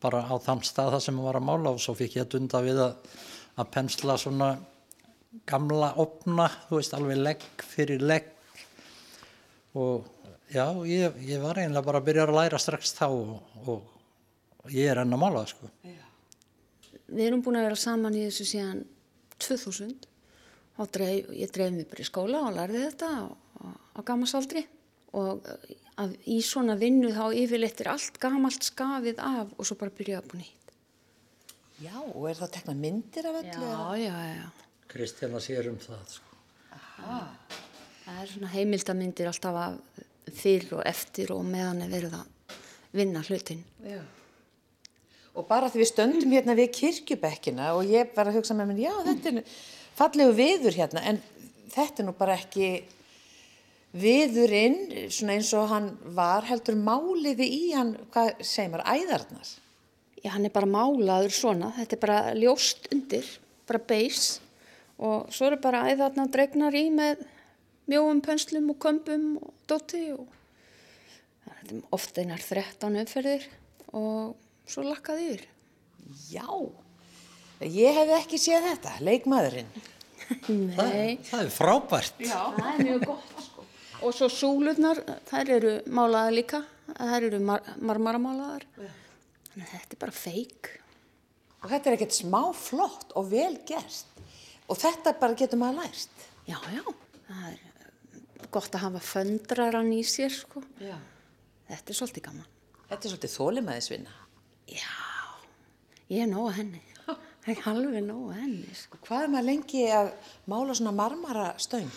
[0.00, 2.32] bara á þann stað það sem hann var að mála og svo fikk ég að
[2.32, 3.18] dunda við að,
[3.60, 4.48] að pensla svona
[5.48, 8.32] gamla opna, þú veist, alveg legg fyrir legg.
[9.76, 10.08] Og
[10.52, 13.36] Já, ég, ég var eiginlega bara að byrja að læra strax þá og,
[13.72, 15.70] og ég er enn að mála sko.
[17.12, 18.82] Við erum búin að vera saman í þessu síðan
[19.42, 20.08] 2000
[20.80, 24.64] og dreif, ég dreif mig bara í skóla og lærði þetta á, gamasaldri
[25.18, 25.44] og
[26.00, 30.22] að, í svona vinnu þá yfirleitt er allt gamalt skafið af og svo bara byrjaði
[30.22, 30.74] að búin nýtt.
[31.82, 33.68] Já, og er það tekna myndir af öllu?
[33.68, 34.46] Já, já, já.
[34.92, 36.38] Kristjana sér um það sko.
[38.02, 40.02] Það er svona heimildamindir alltaf af
[40.32, 42.56] fyrir og eftir og meðan er verið að
[42.94, 43.64] vinna hlutin.
[43.84, 44.00] Já.
[45.32, 48.82] Og bara því við stöndum hérna við kirkjubekkina og ég var að hugsa með mér,
[48.84, 49.54] já þetta er
[49.96, 51.20] fallegu viður hérna, en
[51.72, 52.68] þetta er nú bara ekki
[53.96, 54.78] viðurinn,
[55.12, 59.50] svona eins og hann var, heldur máliði í hann, hvað segir maður, æðarnar?
[60.22, 63.28] Já, hann er bara málaður svona, þetta er bara ljóst undir,
[63.68, 64.38] bara beis
[65.02, 67.24] og svo eru bara æðarna dregnar í með
[67.90, 70.28] mjóum penslum og kömbum og dóti og
[71.46, 73.48] þetta er ofta einar 13 umferðir
[73.98, 74.36] og
[74.72, 75.44] svo lakkað yfir.
[76.32, 76.46] Já,
[77.62, 79.72] ég hefði ekki séð þetta, leikmaðurinn.
[80.48, 82.22] Nei, Það er frábært.
[82.24, 83.64] það er mjög gott sko.
[84.02, 86.62] Og svo súlurnar, þær eru málaðar líka,
[86.96, 88.64] þær eru mar marmaramálaðar.
[89.52, 90.70] Þannig að þetta er bara feik.
[91.62, 94.08] Og þetta er ekkert smá flott og vel gert.
[94.72, 96.24] Og þetta bara getur maður lært.
[96.48, 96.82] Já, já,
[97.28, 100.64] það er eh, gott að hafa föndraran í sér sko.
[100.82, 100.96] Já.
[101.68, 102.48] Þetta er svolítið gaman.
[102.88, 104.16] Þetta er svolítið þólimæðisvinna.
[104.72, 104.96] Já,
[106.12, 106.82] ég er nóg að henni.
[107.42, 108.98] Það er alveg nóg að henni sko.
[109.02, 110.10] Hvað er maður lengi að
[110.52, 111.88] mála svona marmarastöng?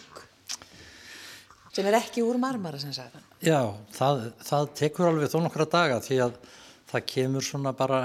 [1.76, 3.20] Sem er ekki úr marmara sem sagt.
[3.46, 3.60] Já,
[3.94, 6.40] það, það tekur alveg þó nokkra daga því að
[6.90, 8.00] það kemur svona bara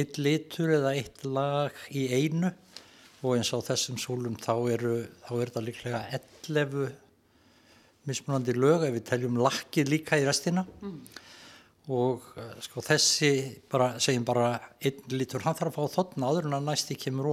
[0.00, 2.50] eitt litur eða eitt lag í einu
[3.22, 6.92] og eins á þessum súlum þá eru, þá er það líklega 11
[8.10, 10.64] mismunandi lög ef við teljum lakkið líka í restina
[11.90, 13.32] og eh, sko þessi
[13.70, 17.30] bara, segjum bara einn litur, hann þarf að fá þotna áður en að næsti kemur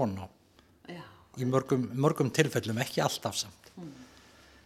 [0.89, 1.03] Já.
[1.37, 3.69] í mörgum, mörgum tilfellum, ekki alltaf samt.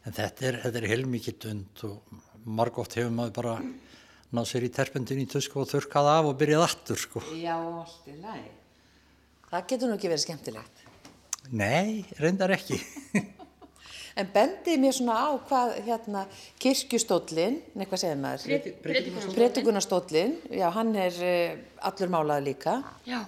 [0.03, 3.57] En þetta er, er heilmikið dund og margótt hefur maður bara
[4.33, 7.23] náð sér í terpendin í tusku og þurrkað af og byrjað aftur sko.
[7.37, 8.49] Já, allt í lagi.
[9.51, 10.83] Það getur nú ekki verið skemmtilegt.
[11.53, 12.79] Nei, reyndar ekki.
[14.13, 16.26] En bendið mér svona á hvað hérna
[16.62, 18.67] kirkjustóllin, nei hvað segir maður?
[19.34, 22.76] Pretikunastóllin, já hann er uh, allur málaður líka.
[23.10, 23.23] Já,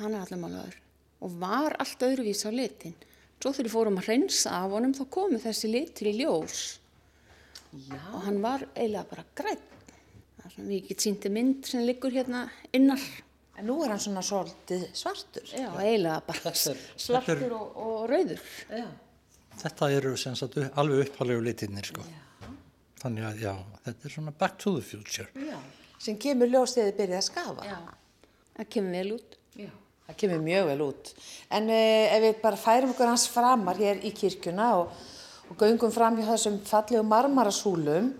[0.00, 0.80] hann er allir málaður
[1.24, 2.94] og var allt öðruvís á litin.
[3.40, 6.60] Svo þegar við fórum að hreinsa af honum þá komu þessi litur í ljós
[7.74, 8.00] Já.
[8.14, 9.70] og hann var eiginlega bara grætt.
[10.38, 13.04] Það er svona mikið sýndi mynd sem liggur hérna innar.
[13.54, 15.44] En nú er hann svona svolítið svartur.
[15.52, 18.40] Já, eiginlega bara svartur og, og rauður.
[18.72, 18.86] Já.
[19.62, 22.04] Þetta eru sem sagt alveg upphaldegu litirnir sko.
[23.04, 25.28] Þannig að já, þetta er svona back to the future.
[25.36, 25.56] Já.
[26.00, 27.66] Sem kemur ljós þegar þið byrjað að skafa.
[27.68, 27.78] Já,
[28.58, 29.36] það kemur vel út.
[29.60, 29.70] Já.
[30.04, 31.10] Það kemur mjög vel út.
[31.56, 35.04] En uh, ef við bara færum okkur hans framar hér í kirkjuna og,
[35.48, 38.10] og göngum fram hjá þessum fallegu marmarasúlum,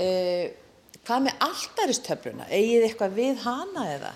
[0.00, 0.44] uh,
[1.02, 2.48] hvað með alltaristöfluna?
[2.48, 4.14] Egið eitthvað við hana eða?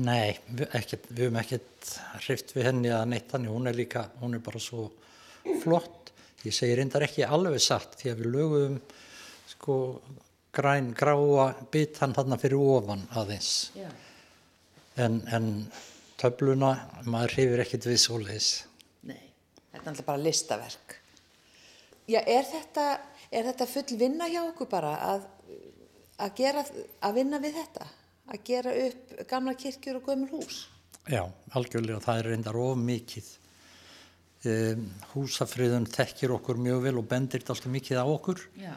[0.00, 1.92] Nei, við, ekkert, við höfum ekkert
[2.24, 4.86] hrift við henni að neitt þannig, hún er líka, hún er bara svo
[5.62, 6.12] flott.
[6.46, 8.76] Ég segi reyndar ekki alveg satt því að við lögum
[9.50, 9.76] sko
[10.54, 13.70] græn, gráa bitan þarna fyrir ofan aðeins.
[13.76, 13.90] Já.
[15.00, 15.50] En, en
[16.20, 16.72] töfluna,
[17.08, 18.50] maður hrifir ekkert við svoleiðis.
[19.08, 19.20] Nei,
[19.70, 20.96] þetta er alltaf bara listaverk.
[22.10, 22.86] Já, er þetta,
[23.30, 25.28] er þetta full vinna hjá okkur bara að,
[26.18, 26.64] að, gera,
[27.06, 27.86] að vinna við þetta?
[28.30, 30.64] Að gera upp gamla kirkjur og gömul hús?
[31.10, 31.22] Já,
[31.56, 33.30] algjörlega, það er reyndar of mikið.
[34.40, 38.72] Um, húsafriðun þekkir okkur mjög vel og bendir alltaf mikið á okkur Já.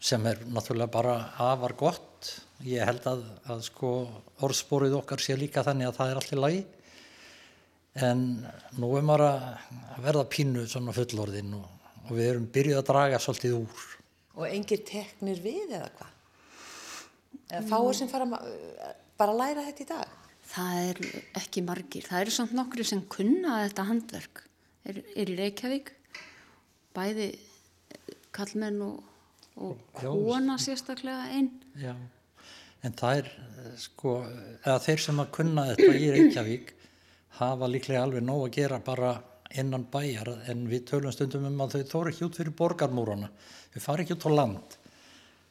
[0.00, 2.30] sem er náttúrulega bara afar gott.
[2.64, 3.20] Ég held að,
[3.52, 3.90] að sko
[4.40, 6.62] orðspórið okkar sé líka þannig að það er allt í lagi.
[8.00, 8.22] En
[8.80, 11.66] nú er maður að verða pínu svona fullorðinn og,
[12.06, 13.82] og við erum byrjuð að draga svolítið úr.
[14.38, 16.14] Og engir teknir við eða hvað?
[17.50, 20.16] Eða fáir sem fara bara að læra þetta í dag?
[20.54, 21.02] Það er
[21.42, 22.08] ekki margir.
[22.08, 24.42] Það eru samt nokkri sem kunna þetta handverk.
[24.82, 25.92] Er, er í Reykjavík,
[26.96, 27.28] bæði
[28.34, 29.02] kallmenn og,
[29.62, 31.50] og kona sérstaklega einn.
[31.78, 31.92] Já,
[32.82, 34.16] en það er eh, sko,
[34.64, 36.72] eða þeir sem að kunna þetta í Reykjavík
[37.38, 39.12] hafa líklega alveg nóg að gera bara
[39.62, 43.28] innan bæjar en við tölum stundum um að þau þóru ekki út fyrir borgarmúrana,
[43.74, 44.76] þau fari ekki út á land.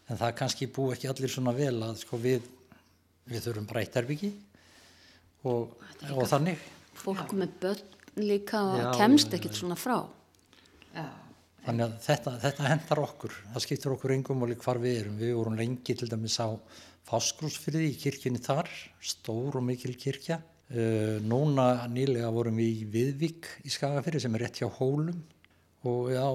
[0.09, 2.43] En það kannski bú ekki allir svona vel að sko við,
[3.31, 4.33] við þurfum breytarbyggi
[5.47, 5.77] og,
[6.11, 6.59] og þannig.
[6.99, 10.03] Fólk með börn líka Já, kemst ekkert svona frá.
[10.91, 11.07] Já.
[11.61, 15.19] Þannig að þetta, þetta hendar okkur, það skiptir okkur engum og hvar við erum.
[15.21, 16.49] Við vorum lengi til dæmis á
[17.09, 18.69] Fáskrúsfyrði í kirkjunni þar,
[19.03, 20.39] stór og mikil kirkja.
[20.71, 25.19] Uh, núna nýlega vorum við í Viðvík í Skagafyrði sem er rétt hjá Hólum
[25.89, 26.31] og á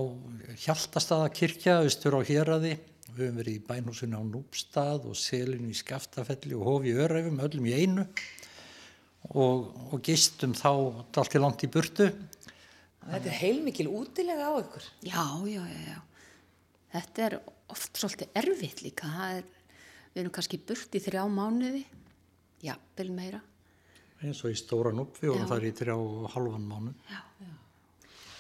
[0.67, 2.75] Hjaltastaða kirkja, austur á Hjeraði.
[3.17, 7.39] Við höfum verið í bænhúsinu á Núbstað og Selinu í Skaftafelli og Hofi í Öræfum,
[7.47, 8.05] öllum í einu
[9.33, 12.11] og, og gistum þá allt til langt í burtu.
[13.07, 14.87] Þetta er heilmikil útilega á ykkur.
[15.07, 16.01] Já, já, já, já.
[16.97, 17.37] Þetta er
[17.75, 19.11] oft svolítið erfitt líka.
[19.37, 19.45] Er,
[20.15, 21.85] við erum kannski burt í þrjá mánuði,
[22.65, 23.43] jafnvel meira.
[24.25, 25.51] eins og í stóra núpp, við vorum Já.
[25.53, 25.97] þar í þrjá
[26.33, 26.95] halvan mánu.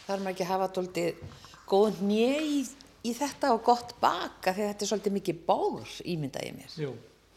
[0.06, 1.20] Þarf maður ekki að hafa dóltið
[1.68, 2.58] góð njö í,
[3.04, 6.76] í þetta og gott baka því að þetta er svolítið mikið bóður ímynda ég mér.
[6.80, 6.92] Jú.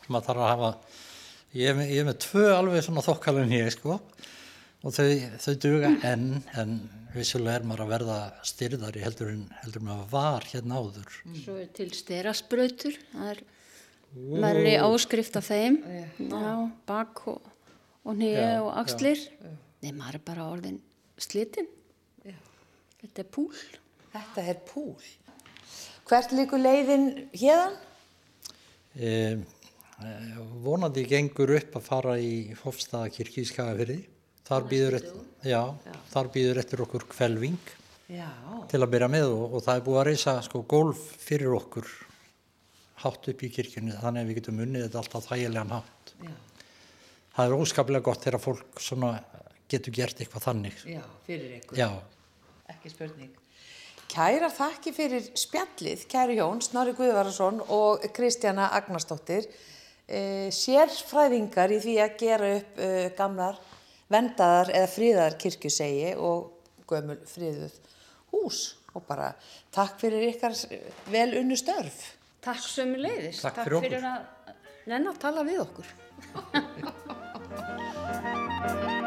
[0.07, 0.71] Maður þarf að hafa,
[1.57, 3.99] ég er með, ég er með tvö alveg svona þokkalinn hér, sko,
[4.83, 5.07] og þau,
[5.43, 6.27] þau duga enn,
[6.59, 6.75] en
[7.15, 11.15] vissulega er maður að verða styrðari heldur en heldur maður var hérna áður.
[11.41, 13.41] Svo er til sterasbrautur, það er
[14.45, 15.81] verri áskrift af þeim,
[16.19, 16.53] já,
[16.89, 17.49] bak og,
[18.05, 19.25] og nýja og axlir.
[19.79, 20.79] Nei, maður er bara orðin
[21.19, 21.69] slitinn.
[22.99, 23.53] Þetta er púl.
[24.11, 24.97] Þetta er púl.
[26.09, 27.05] Hvert líkur leiðin
[27.37, 27.77] hérðan?
[28.97, 29.11] E,
[30.63, 33.97] vonandi gengur upp að fara í Hofstaðakirkji í Skagafyrði.
[34.49, 35.61] Þar býður, eftir, já,
[36.09, 37.73] þar býður eftir okkur kvelving
[38.09, 38.29] Já.
[38.71, 41.91] til að byrja með og, og það er búið að reysa sko golf fyrir okkur
[43.03, 46.13] hátt upp í kirkjunni þannig að við getum unnið þetta alltaf þægilegan hátt.
[46.25, 46.33] Já.
[47.35, 48.81] Það er óskaplega gott þegar fólk
[49.69, 50.81] getur gert eitthvað þannig.
[50.89, 51.61] Já, fyrir.
[51.77, 51.91] Já,
[52.69, 53.31] Ekki spurning.
[54.09, 59.45] Kærar þakki fyrir spjallið, kæri Jón, Snorri Guðvarason og Kristjana Agnarsdóttir,
[60.09, 63.59] e, sérfræðingar í því að gera upp e, gamlar
[64.09, 67.75] vendaðar eða fríðar kirkjusegi og gömul fríðuð
[68.33, 68.61] hús
[68.97, 69.31] og bara
[69.75, 70.55] takk fyrir ykkar
[71.13, 71.99] vel unnu störf.
[72.43, 73.43] Takk sömu leiðis.
[73.43, 73.89] Takk fyrir okkur.
[73.89, 74.21] fyrir að
[74.89, 75.87] nenn að tala við okkur.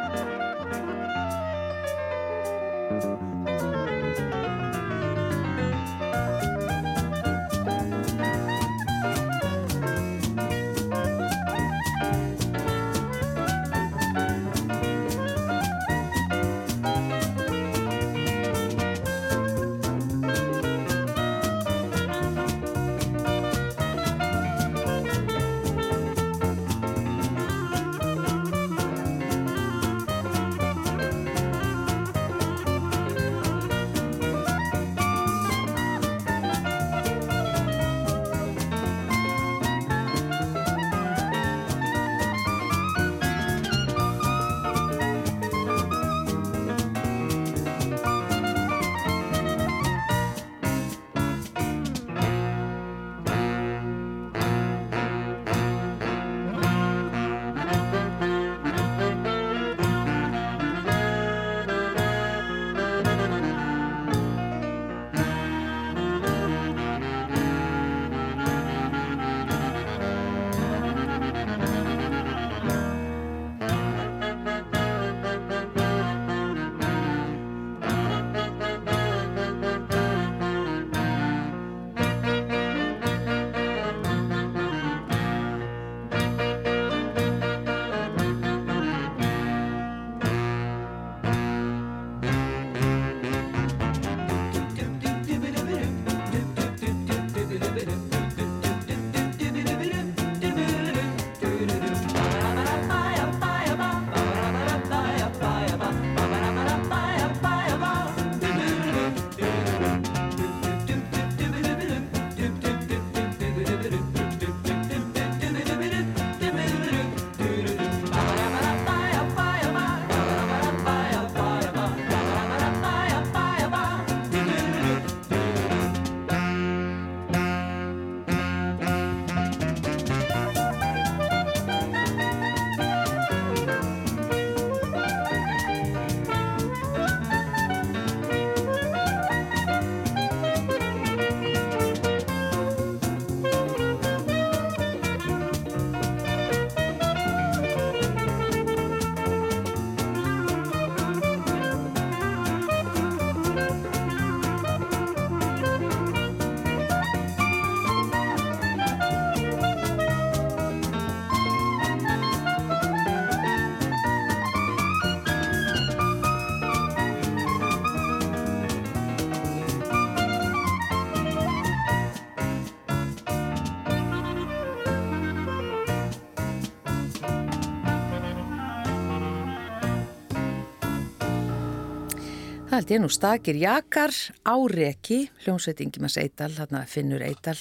[182.72, 184.14] Það held ég nú stakir jakar
[184.48, 187.58] á reki, hljómsveitingi maður Eidal, þarna finnur Eidal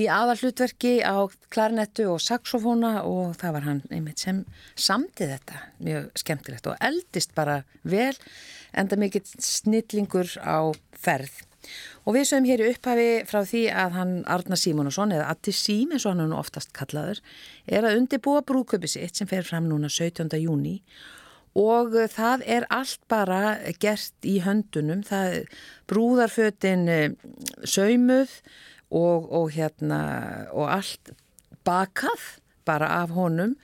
[0.00, 4.38] í aðallutverki á klarnettu og saxofóna og það var hann einmitt sem
[4.72, 8.14] samtið þetta mjög skemmtilegt og eldist bara vel
[8.72, 11.44] enda mikill snillingur á ferð.
[12.08, 15.92] Og við sögum hér í upphafi frá því að hann Arna Símonusson eða Atti Sím
[15.92, 17.20] eins og hann er nú oftast kallaður
[17.68, 20.32] er að undibúa brúköpi sitt sem fer fram núna 17.
[20.40, 21.18] júni og
[21.54, 25.48] það er allt bara gert í höndunum, það
[25.88, 27.10] brúðarfötin eh,
[27.64, 28.30] saumuð
[28.90, 30.00] og, og hérna
[30.52, 31.12] og allt
[31.64, 33.56] bakað bara af honum.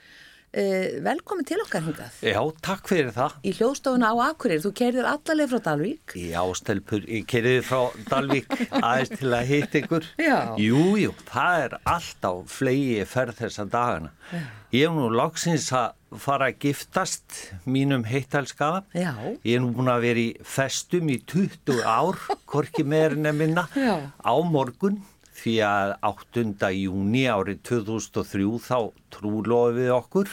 [0.55, 2.13] Eh, velkomin til okkar hingað.
[2.23, 3.33] Já, takk fyrir það.
[3.43, 6.13] Í hljóðstofuna á Akureyri, þú kerðir allaleg frá Dalvík.
[6.15, 10.07] Já, stelpur, ég kerði frá Dalvík aðeins til að hitta ykkur.
[10.15, 10.37] Já.
[10.63, 14.13] Jú, jú, það er alltaf flegi ferð þessa dagana.
[14.31, 14.45] Já.
[14.75, 19.11] Ég hef nú loksins að fara að giftast mínum heittalskaða Já.
[19.43, 23.67] Ég hef nú búin að vera í festum í 20 ár, korki meirinn en minna
[23.75, 23.99] Já.
[24.21, 25.01] á morgun
[25.35, 26.71] því að 8.
[26.79, 28.79] júni árið 2003 þá
[29.13, 30.31] trúlofum við okkur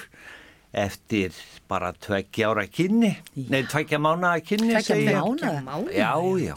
[0.72, 1.34] eftir
[1.68, 5.82] bara tveggja ára kynni, nei tveggja mánaða kynni Tveggja mánaða?
[5.92, 6.54] Já, já,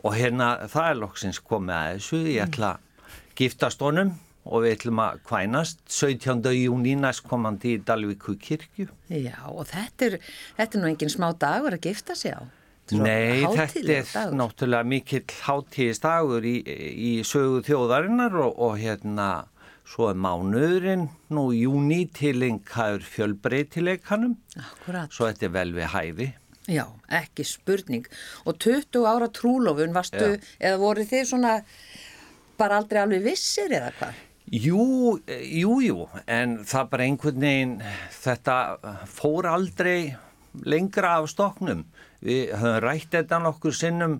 [0.00, 4.14] og hérna það er loksins komið að þessu, ég ætla að giftast honum
[4.44, 6.42] og við ætlum að kvænast 17.
[6.56, 8.88] júni næst komandi í Dalvíku kirkju.
[9.12, 10.16] Já, og þetta er,
[10.58, 12.42] þetta er nú engin smá dagur að gifta sig á
[12.90, 14.34] Þetta Nei, þetta er dagur.
[14.40, 19.28] náttúrulega mikill hátíðistagur í, í sögu þjóðarinnar og, og hérna
[19.86, 26.28] svo er mánuðurinn nú júni tilengaður fjölbreytileikanum Akkurat, svo þetta er vel við hæfi.
[26.70, 26.84] já,
[27.22, 28.06] ekki spurning
[28.46, 31.54] og 20 ára trúlofun varstu, eða voru þið svona
[32.58, 34.20] bara aldrei alveg vissir eða hvað?
[34.50, 37.76] Jú, jú, jú, en það bara einhvern veginn,
[38.24, 38.56] þetta
[39.08, 40.14] fór aldrei
[40.66, 41.84] lengra af stoknum.
[42.22, 44.18] Við höfum rætt þetta nokkur sinnum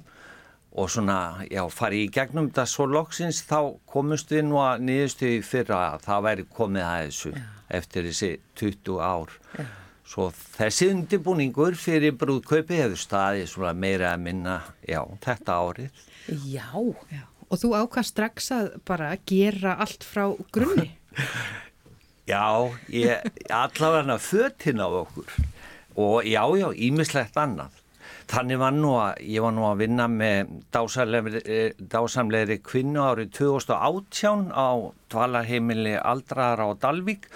[0.73, 5.43] og svona, já, farið í gegnum þetta svo loksins þá komust við nú að niðurstuði
[5.45, 7.35] fyrra að það væri komið að þessu
[7.83, 9.37] eftir þessi 20 ár.
[9.59, 9.67] Já.
[10.13, 16.03] Svo þessi undirbúningur fyrir brúðkaupi hefur staðið svona meira að minna, já, þetta árið.
[16.47, 16.67] Já,
[17.13, 17.27] Já.
[17.53, 20.95] Og þú ákvað strax að bara gera allt frá grunni.
[22.33, 25.27] Já, ég, allavega fötin á okkur
[25.99, 27.75] og já, já, ímislegt annað.
[28.31, 31.43] Þannig var nú að, ég var nú að vinna með dásamlegri,
[31.93, 34.69] dásamlegri kvinnu árið 2018 á
[35.13, 37.27] dvalarheimili Aldraðar á Dalvík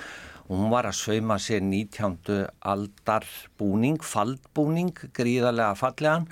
[0.47, 2.47] og hún var að sauma sér 19.
[2.63, 3.27] aldar
[3.59, 6.31] búning, faldbúning, gríðarlega fallegan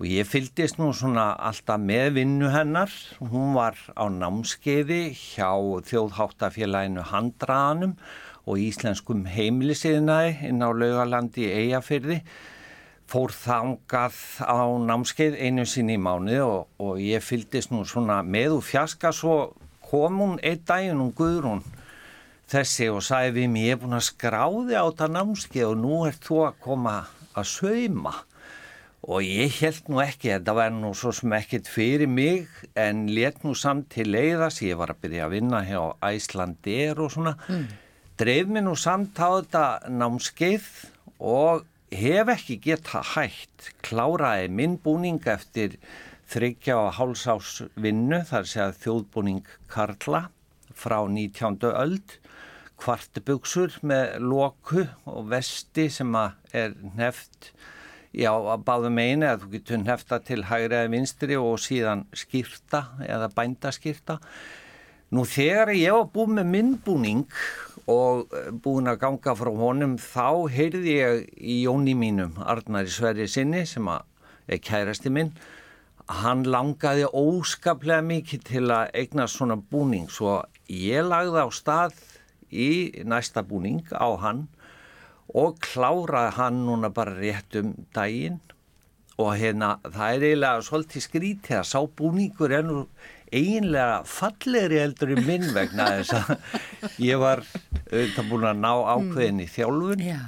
[0.00, 2.88] og ég fyldist nú svona alltaf með vinnu hennar.
[3.20, 5.52] Hún var á námskeiði hjá
[5.90, 7.92] þjóðháttafélaginu Handraðanum
[8.48, 12.22] og íslenskum heimilisiðnaði inn á laugalandi Eyjafyrði.
[13.10, 18.56] Fór þangað á námskeið einu sinni í mánu og, og ég fyldist nú svona með
[18.56, 19.36] og fjaska svo
[19.84, 21.60] kom hún einn daginn og Guðrún
[22.48, 26.02] þessi og sagði við mér ég er búin að skráði á þetta námskeið og nú
[26.08, 26.96] ert þú að koma
[27.36, 28.16] að sauma.
[29.08, 33.40] Og ég held nú ekki, þetta var nú svo sem ekkit fyrir mig en let
[33.46, 37.64] nú samt til leiðas, ég var að byrja að vinna hjá Æslandir og svona, mm.
[38.20, 40.68] dreif mér nú samt á þetta námskeið
[41.16, 41.64] og
[41.96, 45.80] hef ekki geta hægt, kláraði minn búning eftir
[46.30, 50.26] þryggja og hálsás vinnu, þar sé að þjóðbúning Karla
[50.76, 51.56] frá 19.
[51.72, 52.20] öld,
[52.80, 56.12] kvartbuksur með loku og vesti sem
[56.52, 57.54] er neft
[58.10, 62.80] Já, að báðum einu að þú getur nefta til hægri eða vinstri og síðan skýrta
[63.06, 64.16] eða bændaskýrta.
[65.14, 67.22] Nú þegar ég var búin með minnbúning
[67.90, 68.34] og
[68.64, 73.86] búin að ganga frá honum þá heyrði ég í jóni mínum, Arnari Sverri sinni sem
[73.90, 75.30] er kærasti minn,
[76.10, 81.94] hann langaði óskaplega mikið til að eigna svona búning svo ég lagði á stað
[82.50, 82.70] í
[83.06, 84.48] næsta búning á hann
[85.36, 88.40] og kláraði hann núna bara rétt um daginn.
[89.20, 92.84] Og hérna það er eiginlega svolítið skrítið að sá búningur er nú
[93.30, 96.30] eiginlega fallegri heldur í minn vegna þess að
[97.10, 97.44] ég var
[97.90, 100.06] auðvitað búin að ná ákveðin í þjálfun.
[100.08, 100.22] Já,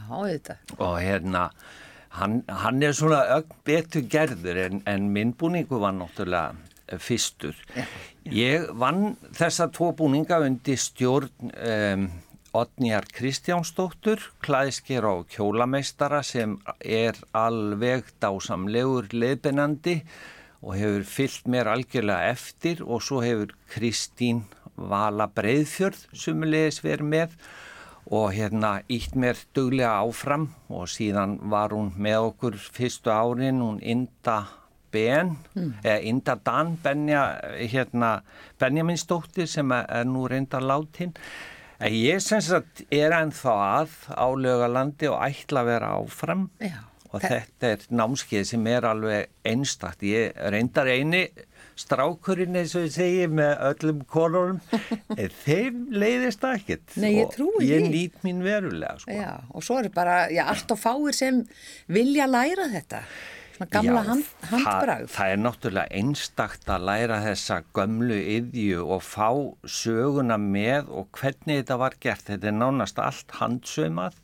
[0.78, 1.46] og hérna
[2.18, 7.56] hann, hann er svona ögn betur gerður en, en minn búningu var náttúrulega fyrstur.
[8.28, 12.06] Ég vann þessa tvo búninga undir stjórn um,
[12.52, 20.02] Otnjar Kristjánsdóttur, klæðsker og kjólameistara sem er alveg dásamlegur leiðbennandi
[20.60, 24.42] og hefur fyllt mér algjörlega eftir og svo hefur Kristín
[24.76, 27.38] Vala Breiðfjörð sumulegis verið með
[28.12, 33.80] og hérna ítt mér duglega áfram og síðan var hún með okkur fyrstu árin, hún
[33.80, 34.42] Inda
[34.92, 35.72] Ben, mm.
[35.80, 37.24] eða Inda Dan Benja,
[37.56, 38.18] hérna
[38.60, 41.16] Benjaminsdóttir sem er nú reyndar látin
[41.82, 46.48] en ég sem sagt er ennþá að á lögalandi og ætla að vera áfram.
[46.62, 46.78] Já,
[47.12, 51.26] og þetta er námskeið sem er alveg einstakt, ég reyndar eini
[51.78, 54.60] strákurinn eins og ég segi með öllum konunum.
[55.44, 56.96] Þeim leiðist það ekkert.
[57.02, 59.12] Nei, ég og ég nýtt mín verulega sko.
[59.12, 61.42] já, og svo er bara, já, allt og fáir sem
[61.92, 63.04] vilja læra þetta
[63.62, 69.06] svona gamla hand, handbrað það, það er náttúrulega einstakt að læra þessa gömlu yðju og
[69.06, 69.28] fá
[69.64, 72.26] söguna með og hvernig þetta var gert.
[72.28, 74.18] Þetta er nánast allt handsöymað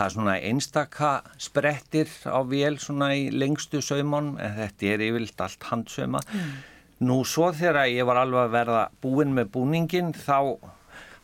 [0.00, 5.42] það er svona einstakka sprettir á vél svona í lengstu söymon en þetta er yfirlt
[5.44, 6.52] allt handsöymað mm.
[7.00, 10.60] Nú svo þegar ég var alveg að verða búinn með búningin þá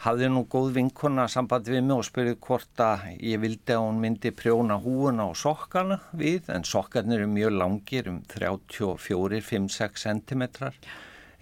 [0.07, 3.99] hafði nú góð vinkona samband við mig og spurði hvort að ég vildi að hún
[4.05, 10.47] myndi prjóna húuna og sokkana við en sokkarnir eru mjög langir um 34-5-6 cm.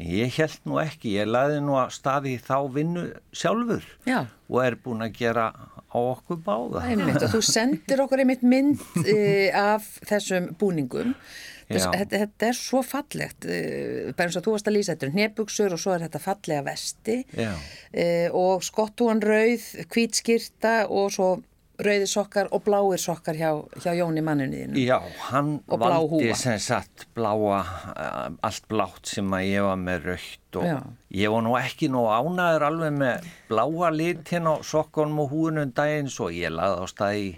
[0.01, 3.05] Ég held nú ekki, ég laði nú að staði þá vinnu
[3.37, 4.25] sjálfur Já.
[4.49, 6.83] og er búin að gera á okkur báða.
[7.15, 11.15] Og þú sendir okkur einmitt mynd uh, af þessum búningum
[11.69, 15.17] Þetta, þetta er svo fallegt, uh, bara eins og þú varst að lýsa þetta er
[15.21, 21.33] nebugsur og svo er þetta fallega vesti uh, og skottúan rauð, hvítskýrta og svo
[21.83, 23.51] rauði sokkar og bláir sokkar hjá,
[23.83, 24.79] hjá Jóni manninuðinu.
[24.79, 25.01] Já,
[25.31, 27.61] hann valdi sem sagt bláa,
[27.91, 30.77] uh, allt blátt sem að ég var með raukt og Já.
[31.19, 36.12] ég var nú ekki nú ánaður alveg með bláa litin á sokkunum og húnum daginn
[36.12, 37.33] svo ég laði á staði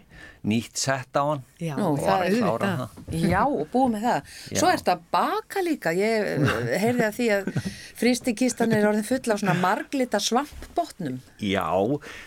[0.47, 1.43] nýtt sett á hann.
[1.59, 2.97] Já, Nú, það er auðvitað.
[3.23, 4.31] Já, og búið með það.
[4.53, 4.59] Já.
[4.61, 5.93] Svo er þetta baka líka.
[5.97, 7.51] Ég eh, heyrði að því að
[8.01, 11.67] frístikistan er orðin full á svona marglita svampbótnum Já,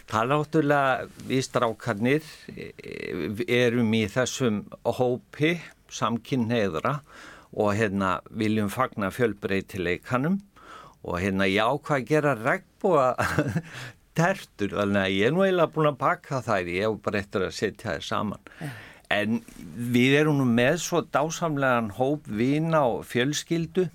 [0.10, 5.56] það er náttúrulega við strákarnir eh, erum í þessum hópi
[5.90, 7.00] samkynneðra
[7.50, 10.42] og hérna viljum fagna fjölbreytileikanum.
[11.00, 13.14] Og hérna já hvað gera regnbúa
[14.20, 17.48] tertur þannig að ég er nú eiginlega búin að pakka þær ég hef bara eftir
[17.48, 18.54] að setja þær saman.
[18.60, 18.70] Ja.
[19.10, 19.40] en
[19.96, 23.88] við erum nú með svo dásamlegan hóp vina og fjölskyldu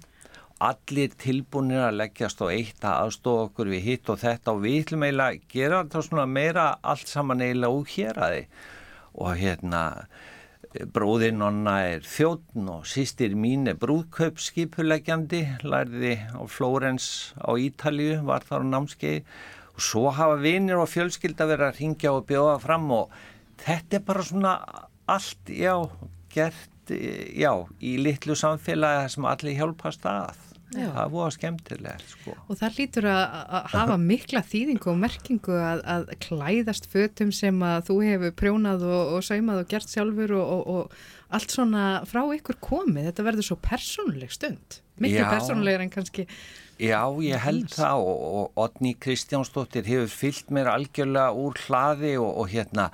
[0.64, 4.78] allir tilbúinir að leggjast á eitt að aðstofa okkur við hitt og þetta og við
[4.82, 8.70] ætlum eiginlega að gera þetta svona meira allt saman eiginlega úr hér að þið
[9.24, 9.82] og hérna
[10.94, 18.46] bróðinn honna er þjóttn og sýstir mín er brúðkaupskipuleggjandi lærði á Flórens á Ítalju var
[18.46, 19.20] þar á námskeið
[19.74, 23.14] og svo hafa vinir og fjölskylda verið að ringja og bjóða fram og
[23.64, 24.54] þetta er bara svona
[25.10, 25.74] allt, já,
[26.32, 27.52] gert, já,
[27.82, 30.40] í litlu samfélagi sem allir hjálpast að.
[30.74, 30.88] Já.
[30.90, 32.32] Það voru skemmtilegt sko.
[32.50, 37.60] Og það lítur að, að hafa mikla þýðingu og merkingu að, að klæðast fötum sem
[37.62, 41.84] að þú hefur prjónað og, og saumað og gert sjálfur og, og, og allt svona
[42.10, 43.10] frá ykkur komið.
[43.10, 44.80] Þetta verður svo persónuleg stund.
[45.04, 46.26] Mikið persónulegur en kannski
[46.78, 47.76] Já, ég held Hans.
[47.78, 52.88] það og, og Odni Kristjánsdóttir hefur fyllt mér algjörlega úr hlaði og, og hérna,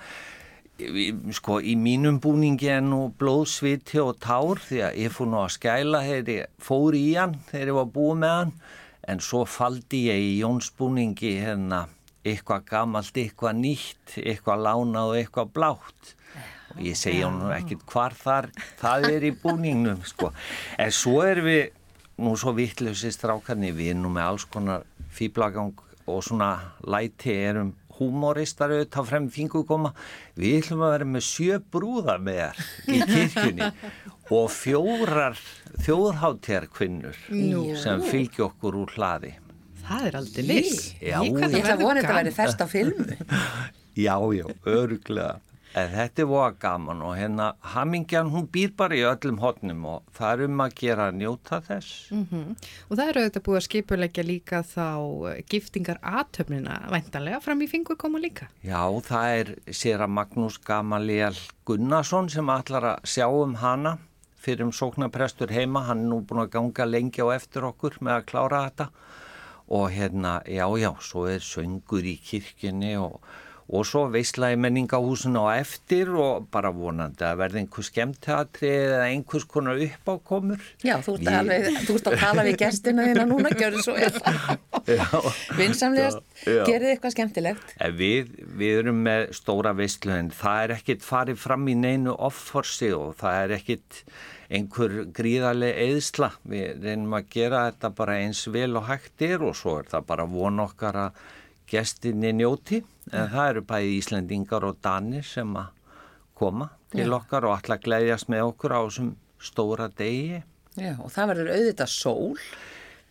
[1.37, 5.55] sko, í mínum búningi er nú blóðsviti og tár því að ég fór nú að
[5.57, 8.55] skæla þegar ég fór í hann, þegar ég var búið með hann,
[9.11, 11.87] en svo faldi ég í Jónsbúningi hérna
[12.21, 16.15] eitthvað gammalt, eitthvað nýtt, eitthvað lánað og eitthvað blátt.
[16.71, 20.31] Og ég segja nú ekkert hvar þar það er í búningnum, sko,
[20.79, 21.63] en svo er við
[22.21, 25.75] nú svo vittlösi strákarni við erum nú með alls konar fýblagang
[26.11, 26.51] og svona
[26.87, 29.91] læti erum humoristar auðvitað frem fingugoma
[30.39, 33.69] við ætlum að vera með sjö brúða með þér í kirkjunni
[34.31, 35.43] og fjórar
[35.85, 37.21] þjóðhátjarkvinnur
[37.83, 39.35] sem fylgja okkur úr hlaði.
[39.85, 43.21] Það er aldrei liss Ég ætla að vona þetta að vera þerst á filmu.
[44.01, 45.41] Já, já, öruglega
[45.79, 50.09] En þetta er voða gaman og hérna Hamingjan hún býr bara í öllum hodnum og
[50.17, 52.11] það er um að gera að njóta þess.
[52.11, 52.57] Mm -hmm.
[52.89, 54.89] Og það eru auðvitað búið að skipulegja líka þá
[55.31, 58.49] eh, giftingar aðtöfnina væntanlega fram í fingur koma líka.
[58.63, 63.99] Já, það er sér að Magnús Gamaliel Gunnarsson sem allar að sjá um hana
[64.41, 65.85] fyrir um sóknarprestur heima.
[65.87, 68.91] Hann er nú búin að ganga lengi á eftir okkur með að klára þetta
[69.71, 73.21] og hérna, já, já, svo er söngur í kirkjunni og
[73.71, 79.05] og svo veisla í menningahúsinu á eftir og bara vonandi að verði einhver skemmteatri eða
[79.07, 80.65] einhvers konar uppákomur.
[80.83, 83.95] Já, þú ert, alveg, þú ert að tala við gestina þína núna, gjörðu svo
[85.61, 87.77] vinsamlegast, gerði eitthvað skemmtilegt.
[88.01, 92.91] Við, við erum með stóra veislu en það er ekkit farið fram í neinu offorsi
[92.97, 94.03] og það er ekkit
[94.51, 96.33] einhver gríðarlega eðsla.
[96.51, 100.09] Við reynum að gera þetta bara eins vel og hægt er og svo er það
[100.11, 101.21] bara von okkar að
[101.71, 105.71] gestinni njóti en það eru bæði Íslendingar og Danir sem að
[106.41, 107.15] koma til Já.
[107.21, 109.11] okkar og alltaf gleyðjast með okkur á þessum
[109.41, 110.43] stóra degi.
[110.79, 112.37] Já, og það verður auðvitað sól.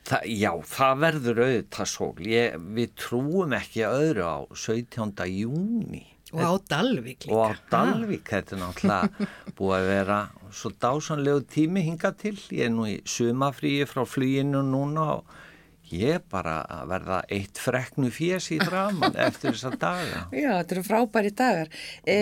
[0.10, 2.14] Þa, já, það verður auðvitað sól.
[2.26, 5.28] Ég, við trúum ekki öðru á 17.
[5.36, 7.34] júni Og á Dalvik líka.
[7.34, 8.28] og á Dalvik.
[8.30, 10.18] Þetta er náttúrulega búið að vera
[10.54, 12.36] svo dásanlegu tími hinga til.
[12.54, 15.32] Ég er nú í sumafríi frá fluginu núna og
[15.96, 20.26] ég er bara að verða eitt freknu fjés í draman eftir þessa daga.
[20.34, 21.72] Já, þetta eru frábæri dagar.
[22.04, 22.18] E,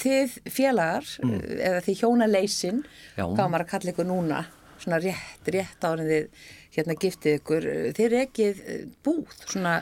[0.00, 2.84] þið félagar, eða þið hjónaleysin,
[3.18, 4.44] maður að kalla ykkur núna,
[4.82, 8.62] svona rétt, rétt árin þið hérna giftið ykkur, þið er ekkið
[9.04, 9.74] búð, svona,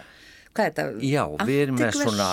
[0.55, 0.89] hvað er þetta?
[1.07, 2.33] Já, við erum með svona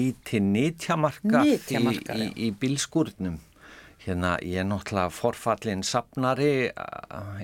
[0.00, 3.38] lítið nýtjamarka í, í, í bílskúrnum.
[4.00, 6.70] Hérna, ég er náttúrulega forfallin sapnari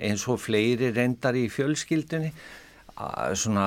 [0.01, 2.31] eins og fleiri reyndar í fjölskyldunni.
[3.37, 3.67] Svona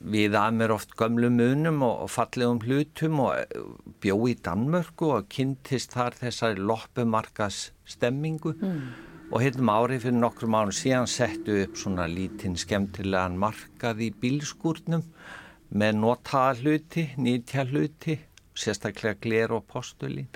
[0.00, 3.66] við að mér oft gömlu munum og fallegum hlutum og eh,
[4.00, 10.72] bjó í Danmörku og kynntist þar þessari loppumarkas stemmingu og hérna árið fyrir nokkrum árun
[10.72, 15.04] síðan settu upp svona lítinn skemmtilegan markað í bílskúrnum
[15.76, 18.16] með notaða hluti, nýtja hluti,
[18.56, 20.32] sérstaklega gler og postulín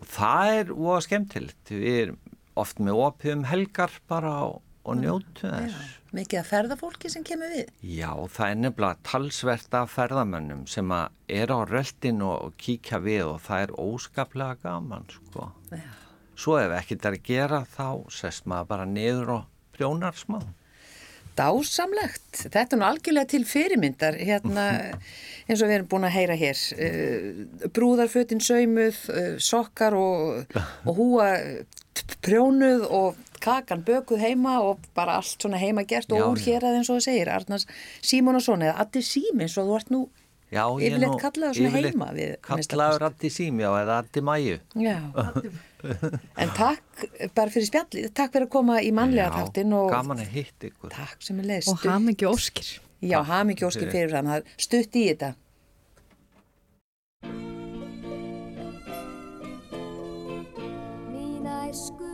[0.00, 1.72] og það er óa skemmtilegt.
[1.72, 2.22] Við erum
[2.56, 5.92] oft með opið um helgar bara og, og njótu þess.
[6.16, 7.70] Mikið að ferðafólki sem kemur við.
[7.84, 11.10] Já, það er nefnilega talsvert af ferðamönnum sem að
[11.42, 15.50] er á röldin og kíkja við og það er óskaplega gaman, sko.
[15.74, 15.88] Já.
[16.36, 19.44] Svo ef ekkert er að gera þá sest maður bara niður og
[19.76, 20.40] prjónar smá.
[21.36, 22.42] Dásamlegt.
[22.48, 24.66] Þetta er nú algjörlega til fyrirmyndar hérna
[25.46, 26.62] eins og við erum búin að heyra hér.
[26.80, 30.56] Uh, brúðarfötin saumuð, uh, sokkar og,
[30.88, 31.28] og húa
[31.94, 36.64] t- prjónuð og kakan bökuð heima og bara allt svona heima gert og úr hér
[36.66, 37.30] að eins og það segir.
[37.30, 37.66] Arnars
[38.02, 40.00] Símonason eða Addi Símins og þú ert nú
[40.56, 42.30] Já, ég er yfirleitt kallaður svona yfirleitt heima við.
[42.46, 44.58] Kallaður Addi Símjá eða Addi Mæju.
[44.80, 44.96] Já.
[46.42, 47.04] En takk
[47.36, 50.94] bara fyrir spjallið, takk fyrir að koma í mannlega þáttin og gaman að hitta ykkur.
[50.94, 51.70] takk sem er leist.
[51.72, 52.72] Og hafum ekki óskir.
[53.04, 55.34] Já, hafum ekki óskir fyrir það er stutt í þetta.
[61.12, 62.05] Mín æsku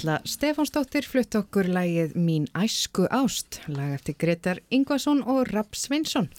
[0.00, 6.30] Erla Stefánsdóttir flutt okkur lægið Mín æsku ást, lag eftir Gretar Ingvason og Rapp Sveinsson.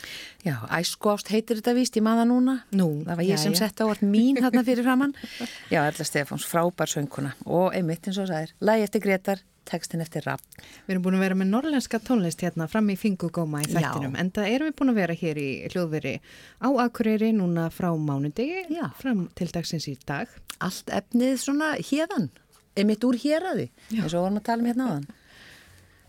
[0.42, 2.56] Já, æsku ást heitir þetta víst, ég maða núna.
[2.74, 3.68] Nú, Það var ég sem jæja.
[3.70, 5.14] sett á orð mín þarna fyrir framann.
[5.74, 8.50] Já, Erla Stefáns, frábær sönguna og einmitt eins og er.
[8.66, 10.42] Lægi eftir Gretar, textin eftir Rapp.
[10.90, 13.78] Við erum búin að vera með norrlenska tónlist hérna fram í Fingugóma í Já.
[13.78, 16.18] þættinum, en það erum við búin að vera hér í hljóðveri
[16.66, 18.90] á Akureyri núna frá mánudegi, Já.
[18.98, 20.26] fram til dagsins í dag.
[20.58, 22.32] Allt efnið svona hérðan,
[22.78, 25.08] einmitt úr hérraði, eins og vorum að tala um hérna áðan.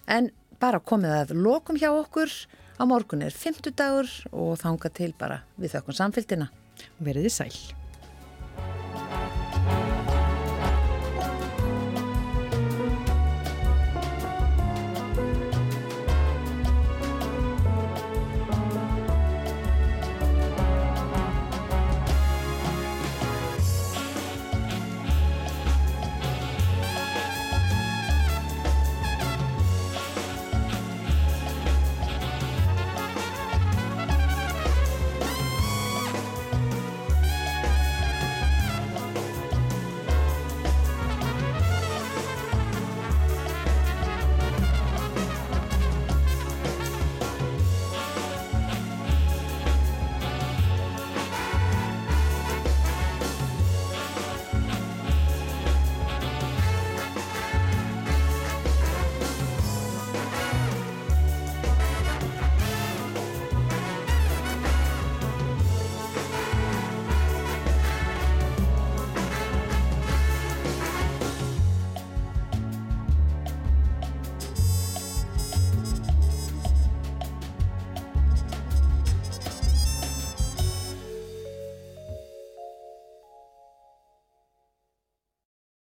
[0.06, 0.30] En
[0.62, 2.32] bara komið að lokum hjá okkur,
[2.78, 6.50] á morgun er 50 dagur og þanga til bara við þökkum samfélgina.
[7.02, 7.81] Verðið sæl.